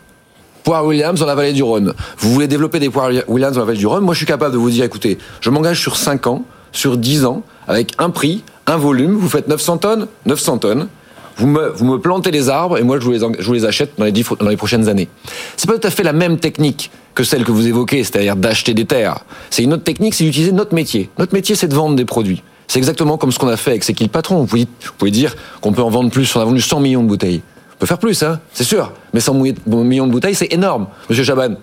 Poires 0.63 0.85
Williams 0.85 1.19
dans 1.19 1.25
la 1.25 1.35
vallée 1.35 1.53
du 1.53 1.63
Rhône. 1.63 1.93
Vous 2.17 2.31
voulez 2.31 2.47
développer 2.47 2.79
des 2.79 2.89
poires 2.89 3.11
Williams 3.27 3.55
dans 3.55 3.59
la 3.59 3.65
vallée 3.65 3.79
du 3.79 3.87
Rhône. 3.87 4.03
Moi, 4.03 4.13
je 4.13 4.19
suis 4.19 4.25
capable 4.25 4.53
de 4.53 4.57
vous 4.57 4.69
dire, 4.69 4.85
écoutez, 4.85 5.17
je 5.41 5.49
m'engage 5.49 5.81
sur 5.81 5.97
5 5.97 6.27
ans, 6.27 6.43
sur 6.71 6.97
10 6.97 7.25
ans, 7.25 7.43
avec 7.67 7.91
un 7.97 8.09
prix, 8.09 8.43
un 8.65 8.77
volume. 8.77 9.15
Vous 9.15 9.27
faites 9.27 9.49
900 9.49 9.79
tonnes, 9.79 10.07
900 10.25 10.59
tonnes. 10.59 10.87
Vous 11.35 11.47
me, 11.47 11.69
vous 11.69 11.85
me 11.85 11.97
plantez 11.97 12.31
les 12.31 12.47
arbres 12.47 12.77
et 12.77 12.83
moi, 12.83 12.99
je 12.99 13.05
vous 13.05 13.11
les, 13.11 13.19
je 13.19 13.45
vous 13.45 13.53
les 13.53 13.65
achète 13.65 13.93
dans 13.97 14.05
les, 14.05 14.11
10 14.11 14.25
dans 14.39 14.49
les 14.49 14.55
prochaines 14.55 14.87
années. 14.87 15.09
C'est 15.57 15.67
pas 15.67 15.77
tout 15.77 15.87
à 15.87 15.91
fait 15.91 16.03
la 16.03 16.13
même 16.13 16.37
technique 16.37 16.91
que 17.15 17.23
celle 17.23 17.43
que 17.43 17.51
vous 17.51 17.67
évoquez, 17.67 18.03
c'est-à-dire 18.03 18.35
d'acheter 18.35 18.73
des 18.73 18.85
terres. 18.85 19.25
C'est 19.49 19.63
une 19.63 19.73
autre 19.73 19.83
technique, 19.83 20.13
c'est 20.13 20.23
d'utiliser 20.23 20.51
notre 20.51 20.73
métier. 20.73 21.09
Notre 21.17 21.33
métier, 21.33 21.55
c'est 21.55 21.67
de 21.67 21.75
vendre 21.75 21.95
des 21.95 22.05
produits. 22.05 22.43
C'est 22.67 22.79
exactement 22.79 23.17
comme 23.17 23.31
ce 23.31 23.39
qu'on 23.39 23.47
a 23.49 23.57
fait 23.57 23.71
avec 23.71 23.83
C'est 23.83 23.93
qui 23.93 24.03
le 24.03 24.09
patron. 24.09 24.37
Vous 24.39 24.45
pouvez, 24.47 24.61
vous 24.83 24.93
pouvez 24.97 25.11
dire 25.11 25.35
qu'on 25.61 25.73
peut 25.73 25.81
en 25.83 25.89
vendre 25.89 26.09
plus. 26.09 26.35
On 26.35 26.39
a 26.41 26.45
vendu 26.45 26.61
100 26.61 26.79
millions 26.79 27.03
de 27.03 27.07
bouteilles. 27.07 27.41
On 27.75 27.77
peut 27.79 27.85
faire 27.85 27.97
plus, 27.97 28.23
hein, 28.23 28.39
c'est 28.53 28.63
sûr. 28.63 28.91
Mais 29.13 29.19
100 29.19 29.33
mouillé- 29.33 29.55
millions 29.67 30.07
de 30.07 30.11
bouteilles, 30.11 30.35
c'est 30.35 30.51
énorme. 30.53 30.87
Monsieur 31.09 31.23
Chaban. 31.23 31.55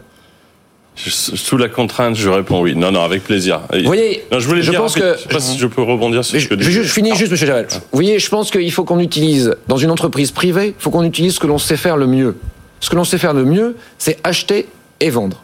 Sous 0.96 1.56
la 1.56 1.68
contrainte, 1.68 2.16
je 2.16 2.28
réponds 2.28 2.60
oui. 2.60 2.74
Non, 2.76 2.92
non, 2.92 3.00
avec 3.02 3.24
plaisir. 3.24 3.60
Vous 3.72 3.84
voyez, 3.84 4.24
non, 4.30 4.38
je 4.38 4.46
voulais 4.46 4.60
je 4.60 4.70
dire 4.70 4.80
pense 4.82 4.94
rapide- 4.94 5.12
que- 5.12 5.16
Je 5.18 5.22
sais 5.22 5.28
pas 5.28 5.40
si 5.40 5.56
je 5.58 5.66
peux 5.66 5.82
rebondir 5.82 6.22
sur 6.24 6.34
ce 6.38 6.40
je, 6.42 6.48
que 6.48 6.60
je, 6.60 6.70
je 6.70 6.82
finis 6.82 7.10
Ah. 7.14 7.16
juste, 7.16 7.30
monsieur 7.30 7.46
Chaval. 7.46 7.68
Vous 7.70 7.78
voyez, 7.92 8.18
je 8.18 8.28
pense 8.28 8.50
qu'il 8.50 8.70
faut 8.70 8.84
qu'on 8.84 8.98
utilise, 8.98 9.54
dans 9.66 9.78
une 9.78 9.90
entreprise 9.90 10.30
privée, 10.30 10.74
il 10.78 10.82
faut 10.82 10.90
qu'on 10.90 11.04
utilise 11.04 11.34
ce 11.36 11.40
que 11.40 11.46
l'on 11.46 11.58
sait 11.58 11.78
faire 11.78 11.96
le 11.96 12.06
mieux. 12.06 12.36
Ce 12.80 12.90
que 12.90 12.96
l'on 12.96 13.04
sait 13.04 13.16
faire 13.18 13.32
le 13.32 13.44
mieux, 13.44 13.76
c'est 13.98 14.18
acheter 14.24 14.66
et 14.98 15.08
vendre. 15.10 15.42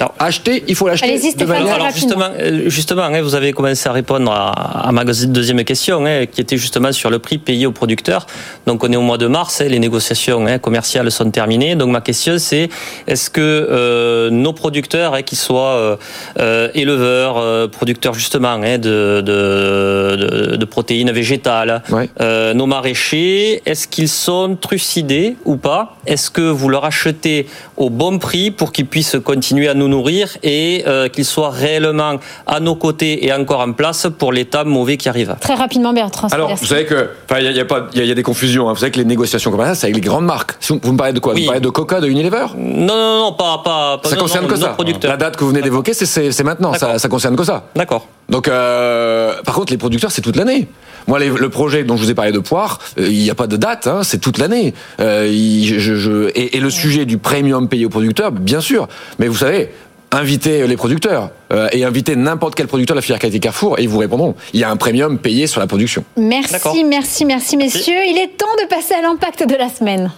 Alors, 0.00 0.14
acheter, 0.18 0.64
il 0.68 0.74
faut 0.74 0.86
l'acheter. 0.88 1.06
Alors 1.42 1.68
rapidement. 1.80 1.90
justement, 1.92 2.28
euh, 2.38 2.68
justement 2.68 3.02
hein, 3.02 3.22
vous 3.22 3.34
avez 3.34 3.52
commencé 3.52 3.88
à 3.88 3.92
répondre 3.92 4.30
à, 4.30 4.88
à 4.88 4.92
ma 4.92 5.04
deuxième 5.04 5.62
question, 5.64 6.04
hein, 6.06 6.26
qui 6.26 6.40
était 6.40 6.56
justement 6.56 6.92
sur 6.92 7.10
le 7.10 7.18
prix 7.18 7.38
payé 7.38 7.66
aux 7.66 7.72
producteurs. 7.72 8.26
Donc 8.66 8.84
on 8.84 8.92
est 8.92 8.96
au 8.96 9.02
mois 9.02 9.18
de 9.18 9.26
mars, 9.26 9.60
hein, 9.60 9.66
les 9.68 9.78
négociations 9.78 10.44
commerciales 10.60 11.10
sont 11.10 11.30
terminées. 11.30 11.74
Donc 11.74 11.90
ma 11.90 12.00
question 12.00 12.34
c'est, 12.38 12.68
est-ce 13.06 13.30
que 13.30 13.40
euh, 13.40 14.30
nos 14.30 14.52
producteurs, 14.52 15.24
qu'ils 15.24 15.38
soient 15.38 15.98
euh, 16.38 16.68
éleveurs, 16.74 17.70
producteurs 17.70 18.14
justement 18.14 18.58
de, 18.58 19.20
de, 19.20 20.16
de, 20.16 20.56
de 20.56 20.64
protéines 20.64 21.10
végétales, 21.10 21.82
Ouais. 21.90 22.08
euh, 22.20 22.54
nos 22.54 22.66
maraîchers, 22.66 23.62
est-ce 23.66 23.88
qu'ils 23.88 24.08
sont 24.08 24.56
trucidés 24.60 25.36
ou 25.44 25.56
pas? 25.56 25.96
Est-ce 26.06 26.30
que 26.30 26.42
vous 26.42 26.68
leur 26.68 26.84
achetez 26.84 27.46
au 27.76 27.90
bon 27.90 28.18
prix 28.18 28.50
pour 28.50 28.72
qu'ils 28.72 28.86
puissent 28.86 29.16
continuer 29.24 29.68
à 29.68 29.74
nous 29.74 29.87
nourrir 29.88 30.36
et 30.42 30.84
euh, 30.86 31.08
qu'ils 31.08 31.24
soient 31.24 31.50
réellement 31.50 32.18
à 32.46 32.60
nos 32.60 32.76
côtés 32.76 33.26
et 33.26 33.32
encore 33.32 33.60
en 33.60 33.72
place 33.72 34.06
pour 34.18 34.32
temps 34.44 34.64
mauvais 34.64 34.96
qui 34.96 35.08
arrivent 35.08 35.34
Très 35.40 35.54
rapidement, 35.54 35.92
Bertrand. 35.92 36.28
Alors, 36.28 36.54
vous 36.54 36.66
savez 36.66 36.84
que, 36.84 37.10
il 37.38 37.44
y 37.44 37.48
a, 37.48 37.50
il 37.50 37.56
y 37.56 37.60
a 37.60 37.64
pas, 37.64 37.88
il 37.92 37.98
y, 37.98 38.00
a- 38.00 38.04
il 38.04 38.08
y 38.08 38.12
a 38.12 38.14
des 38.14 38.22
confusions. 38.22 38.68
hein. 38.68 38.72
Vous 38.72 38.78
savez 38.80 38.92
que 38.92 38.98
les 38.98 39.04
négociations 39.04 39.50
comme 39.50 39.64
ça, 39.64 39.74
c'est 39.74 39.86
avec 39.86 39.96
les 39.96 40.00
grandes 40.00 40.26
marques. 40.26 40.52
Si 40.60 40.72
Vous, 40.72 40.80
vous 40.82 40.92
me 40.92 40.98
parlez 40.98 41.12
de 41.12 41.18
quoi? 41.20 41.32
Oui. 41.34 41.40
Vous 41.40 41.44
me 41.46 41.48
parlez 41.48 41.60
de 41.60 41.70
Coca, 41.70 42.00
de 42.00 42.06
Unilever? 42.08 42.46
Non, 42.56 42.86
non, 42.86 43.18
non, 43.24 43.32
pas, 43.32 43.58
pas, 43.64 43.98
pas 43.98 44.08
Ça 44.08 44.14
non, 44.16 44.22
concerne 44.22 44.44
non, 44.46 44.50
que 44.52 44.56
ça. 44.56 44.76
La 45.08 45.16
date 45.16 45.36
que 45.36 45.44
vous 45.44 45.50
venez 45.50 45.62
d'évoquer, 45.62 45.94
c'est- 45.94 46.42
maintenant. 46.44 46.72
Ça, 46.74 46.98
ça 46.98 47.08
concerne 47.08 47.36
que 47.36 47.44
ça. 47.44 47.64
D'accord. 47.74 48.06
Donc, 48.28 48.46
euh, 48.48 49.40
par 49.44 49.54
contre, 49.54 49.72
les 49.72 49.78
producteurs, 49.78 50.10
c'est 50.10 50.20
toute 50.22 50.36
l'année. 50.36 50.68
Moi, 51.06 51.18
les- 51.18 51.28
le 51.30 51.48
projet 51.48 51.84
dont 51.84 51.96
je 51.96 52.02
vous 52.04 52.10
ai 52.10 52.14
parlé 52.14 52.32
de 52.32 52.38
poire, 52.38 52.78
euh, 52.98 53.06
il 53.08 53.18
n'y 53.18 53.30
a 53.30 53.34
pas 53.34 53.46
de 53.46 53.56
date, 53.56 53.86
hein, 53.86 54.00
c'est 54.02 54.18
toute 54.20 54.36
l'année. 54.38 54.74
Euh, 55.00 55.26
il- 55.30 55.66
je- 55.80 55.96
je- 55.96 56.28
et, 56.34 56.56
et 56.56 56.60
le 56.60 56.68
sujet 56.68 57.06
du 57.06 57.16
premium 57.16 57.68
payé 57.68 57.86
aux 57.86 57.90
producteurs, 57.90 58.30
bien 58.30 58.60
sûr. 58.60 58.86
Mais 59.18 59.28
vous 59.28 59.36
savez, 59.36 59.70
invitez 60.12 60.66
les 60.66 60.76
producteurs 60.76 61.30
euh, 61.52 61.68
et 61.72 61.84
invitez 61.84 62.16
n'importe 62.16 62.54
quel 62.54 62.66
producteur 62.66 62.94
de 62.94 62.98
la 62.98 63.02
filière 63.02 63.18
qualité 63.18 63.40
Carrefour 63.40 63.78
et 63.78 63.82
ils 63.84 63.88
vous 63.88 63.98
répondront. 63.98 64.34
Il 64.52 64.60
y 64.60 64.64
a 64.64 64.70
un 64.70 64.76
premium 64.76 65.16
payé 65.18 65.46
sur 65.46 65.60
la 65.60 65.66
production. 65.66 66.04
Merci, 66.18 66.84
merci, 66.84 67.24
merci, 67.24 67.56
messieurs. 67.56 67.94
Il 68.06 68.18
est 68.18 68.36
temps 68.36 68.46
de 68.62 68.68
passer 68.68 68.92
à 68.92 69.00
l'impact 69.00 69.48
de 69.48 69.54
la 69.56 69.70
semaine. 69.70 70.10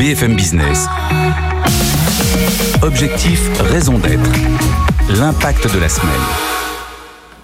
BFM 0.00 0.34
Business. 0.34 0.86
Objectif, 2.82 3.40
raison 3.60 3.98
d'être. 3.98 4.30
L'impact 5.10 5.74
de 5.74 5.80
la 5.80 5.88
semaine. 5.88 6.12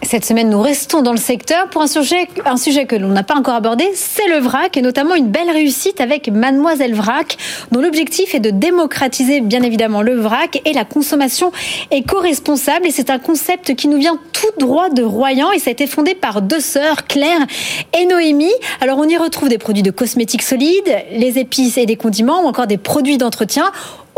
Cette 0.02 0.24
semaine, 0.24 0.48
nous 0.48 0.62
restons 0.62 1.02
dans 1.02 1.10
le 1.10 1.18
secteur 1.18 1.68
pour 1.68 1.82
un 1.82 1.86
sujet, 1.88 2.28
un 2.46 2.56
sujet 2.56 2.86
que 2.86 2.94
l'on 2.94 3.08
n'a 3.08 3.24
pas 3.24 3.34
encore 3.34 3.56
abordé, 3.56 3.84
c'est 3.94 4.28
le 4.28 4.38
vrac 4.38 4.76
et 4.76 4.80
notamment 4.80 5.16
une 5.16 5.26
belle 5.26 5.50
réussite 5.50 6.00
avec 6.00 6.28
Mademoiselle 6.28 6.94
Vrac, 6.94 7.36
dont 7.72 7.80
l'objectif 7.80 8.34
est 8.34 8.40
de 8.40 8.50
démocratiser 8.50 9.40
bien 9.40 9.62
évidemment 9.62 10.00
le 10.00 10.14
vrac 10.14 10.62
et 10.64 10.72
la 10.72 10.84
consommation 10.84 11.50
éco-responsable. 11.90 12.86
Et 12.86 12.90
c'est 12.90 13.10
un 13.10 13.18
concept 13.18 13.74
qui 13.74 13.88
nous 13.88 13.98
vient 13.98 14.18
tout 14.32 14.64
droit 14.64 14.88
de 14.88 15.02
Royan 15.02 15.50
et 15.50 15.58
ça 15.58 15.68
a 15.68 15.72
été 15.72 15.86
fondé 15.86 16.14
par 16.14 16.40
deux 16.40 16.60
sœurs, 16.60 17.06
Claire 17.06 17.44
et 17.98 18.06
Noémie. 18.06 18.54
Alors 18.80 18.98
on 18.98 19.08
y 19.08 19.16
retrouve 19.16 19.48
des 19.48 19.58
produits 19.58 19.82
de 19.82 19.90
cosmétiques 19.90 20.42
solides, 20.42 20.96
les 21.12 21.38
épices 21.38 21.76
et 21.76 21.86
des 21.86 21.96
condiments 21.96 22.44
ou 22.44 22.46
encore 22.46 22.68
des 22.68 22.78
produits 22.78 23.18
d'entretien. 23.18 23.72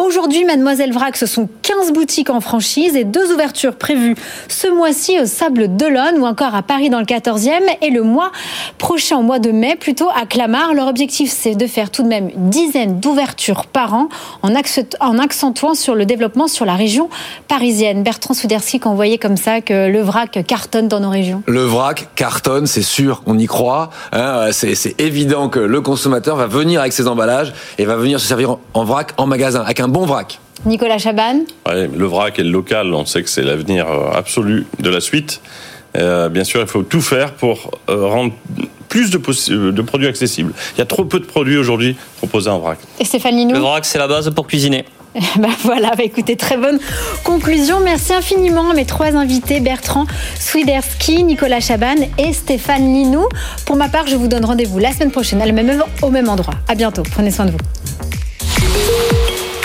Aujourd'hui, 0.04 0.46
Mademoiselle 0.46 0.94
Vrac, 0.94 1.14
ce 1.14 1.26
sont 1.26 1.46
15 1.60 1.92
boutiques 1.92 2.30
en 2.30 2.40
franchise 2.40 2.96
et 2.96 3.04
deux 3.04 3.34
ouvertures 3.34 3.74
prévues 3.76 4.14
ce 4.48 4.66
mois-ci 4.66 5.20
au 5.20 5.26
Sable 5.26 5.76
d'Olonne 5.76 6.16
ou 6.20 6.24
encore 6.24 6.54
à 6.54 6.62
Paris 6.62 6.88
dans 6.88 7.00
le 7.00 7.04
14e 7.04 7.60
et 7.82 7.90
le 7.90 8.02
mois 8.02 8.32
prochain, 8.78 9.18
au 9.18 9.22
mois 9.22 9.38
de 9.38 9.50
mai, 9.50 9.76
plutôt 9.76 10.08
à 10.08 10.24
Clamart. 10.24 10.72
Leur 10.72 10.88
objectif, 10.88 11.30
c'est 11.30 11.54
de 11.54 11.66
faire 11.66 11.90
tout 11.90 12.02
de 12.02 12.08
même 12.08 12.30
une 12.34 12.48
dizaine 12.48 12.98
d'ouvertures 12.98 13.66
par 13.66 13.92
an 13.92 14.08
en, 14.42 14.54
accent- 14.54 14.96
en 15.00 15.18
accentuant 15.18 15.74
sur 15.74 15.94
le 15.94 16.06
développement 16.06 16.48
sur 16.48 16.64
la 16.64 16.76
région 16.76 17.10
parisienne. 17.46 18.02
Bertrand 18.02 18.32
Souderski, 18.32 18.80
quand 18.80 18.88
vous 18.90 18.96
voyez 18.96 19.18
comme 19.18 19.36
ça 19.36 19.60
que 19.60 19.86
le 19.90 20.00
vrac 20.00 20.42
cartonne 20.46 20.88
dans 20.88 21.00
nos 21.00 21.10
régions? 21.10 21.42
Le 21.46 21.64
vrac 21.64 22.08
cartonne, 22.14 22.66
c'est 22.66 22.80
sûr, 22.80 23.22
on 23.26 23.38
y 23.38 23.44
croit. 23.46 23.90
hein, 24.12 24.46
c'est 24.52 24.74
c'est 24.74 24.98
évident 24.98 25.50
que 25.50 25.60
le 25.60 25.80
consommateur 25.82 26.36
va 26.36 26.46
venir 26.46 26.80
avec 26.80 26.94
ses 26.94 27.06
emballages 27.06 27.52
et 27.76 27.84
va 27.84 27.96
venir 27.96 28.18
se 28.18 28.26
servir 28.26 28.52
en- 28.52 28.60
en 28.72 28.84
vrac 28.84 29.12
en 29.18 29.26
magasin, 29.26 29.60
avec 29.60 29.78
un 29.80 29.89
bon 29.90 30.06
vrac. 30.06 30.40
Nicolas 30.66 30.98
Chaban 30.98 31.40
Ouais, 31.66 31.88
le 31.88 32.06
vrac 32.06 32.38
et 32.38 32.42
le 32.42 32.50
local, 32.50 32.92
on 32.94 33.06
sait 33.06 33.22
que 33.22 33.30
c'est 33.30 33.42
l'avenir 33.42 33.86
euh, 33.88 34.12
absolu 34.12 34.66
de 34.78 34.90
la 34.90 35.00
suite. 35.00 35.40
Euh, 35.96 36.28
bien 36.28 36.44
sûr, 36.44 36.60
il 36.60 36.66
faut 36.66 36.82
tout 36.82 37.00
faire 37.00 37.32
pour 37.32 37.70
euh, 37.88 38.06
rendre 38.06 38.32
plus 38.88 39.10
de, 39.10 39.18
produits 39.18 40.08
accessibles. 40.08 40.52
Il 40.74 40.78
y 40.78 40.82
a 40.82 40.86
trop 40.86 41.04
peu 41.04 41.18
de 41.20 41.24
produits 41.24 41.56
aujourd'hui 41.56 41.96
proposés 42.18 42.50
en 42.50 42.58
vrac. 42.58 42.78
et 42.98 43.04
Stéphane 43.04 43.36
Linou. 43.36 43.54
Le 43.54 43.60
vrac, 43.60 43.84
c'est 43.84 43.98
la 43.98 44.08
base 44.08 44.30
pour 44.30 44.46
cuisiner. 44.46 44.84
Bah 45.38 45.48
voilà, 45.64 45.90
bah 45.96 46.04
écoutez, 46.04 46.36
très 46.36 46.56
bonne 46.56 46.78
conclusion. 47.24 47.80
Merci 47.80 48.12
infiniment 48.12 48.70
à 48.70 48.74
mes 48.74 48.84
trois 48.84 49.16
invités, 49.16 49.58
Bertrand 49.60 50.06
Swiderski, 50.38 51.24
Nicolas 51.24 51.60
Chaban 51.60 51.96
et 52.18 52.32
Stéphane 52.32 52.94
Linou. 52.94 53.26
Pour 53.66 53.76
ma 53.76 53.88
part, 53.88 54.06
je 54.06 54.16
vous 54.16 54.28
donne 54.28 54.44
rendez-vous 54.44 54.78
la 54.78 54.92
semaine 54.92 55.10
prochaine 55.10 55.42
à 55.42 55.46
le 55.46 55.52
même, 55.52 55.82
au 56.02 56.10
même 56.10 56.28
endroit. 56.28 56.54
À 56.68 56.74
bientôt. 56.76 57.02
Prenez 57.02 57.30
soin 57.32 57.46
de 57.46 57.52
vous. 57.52 57.58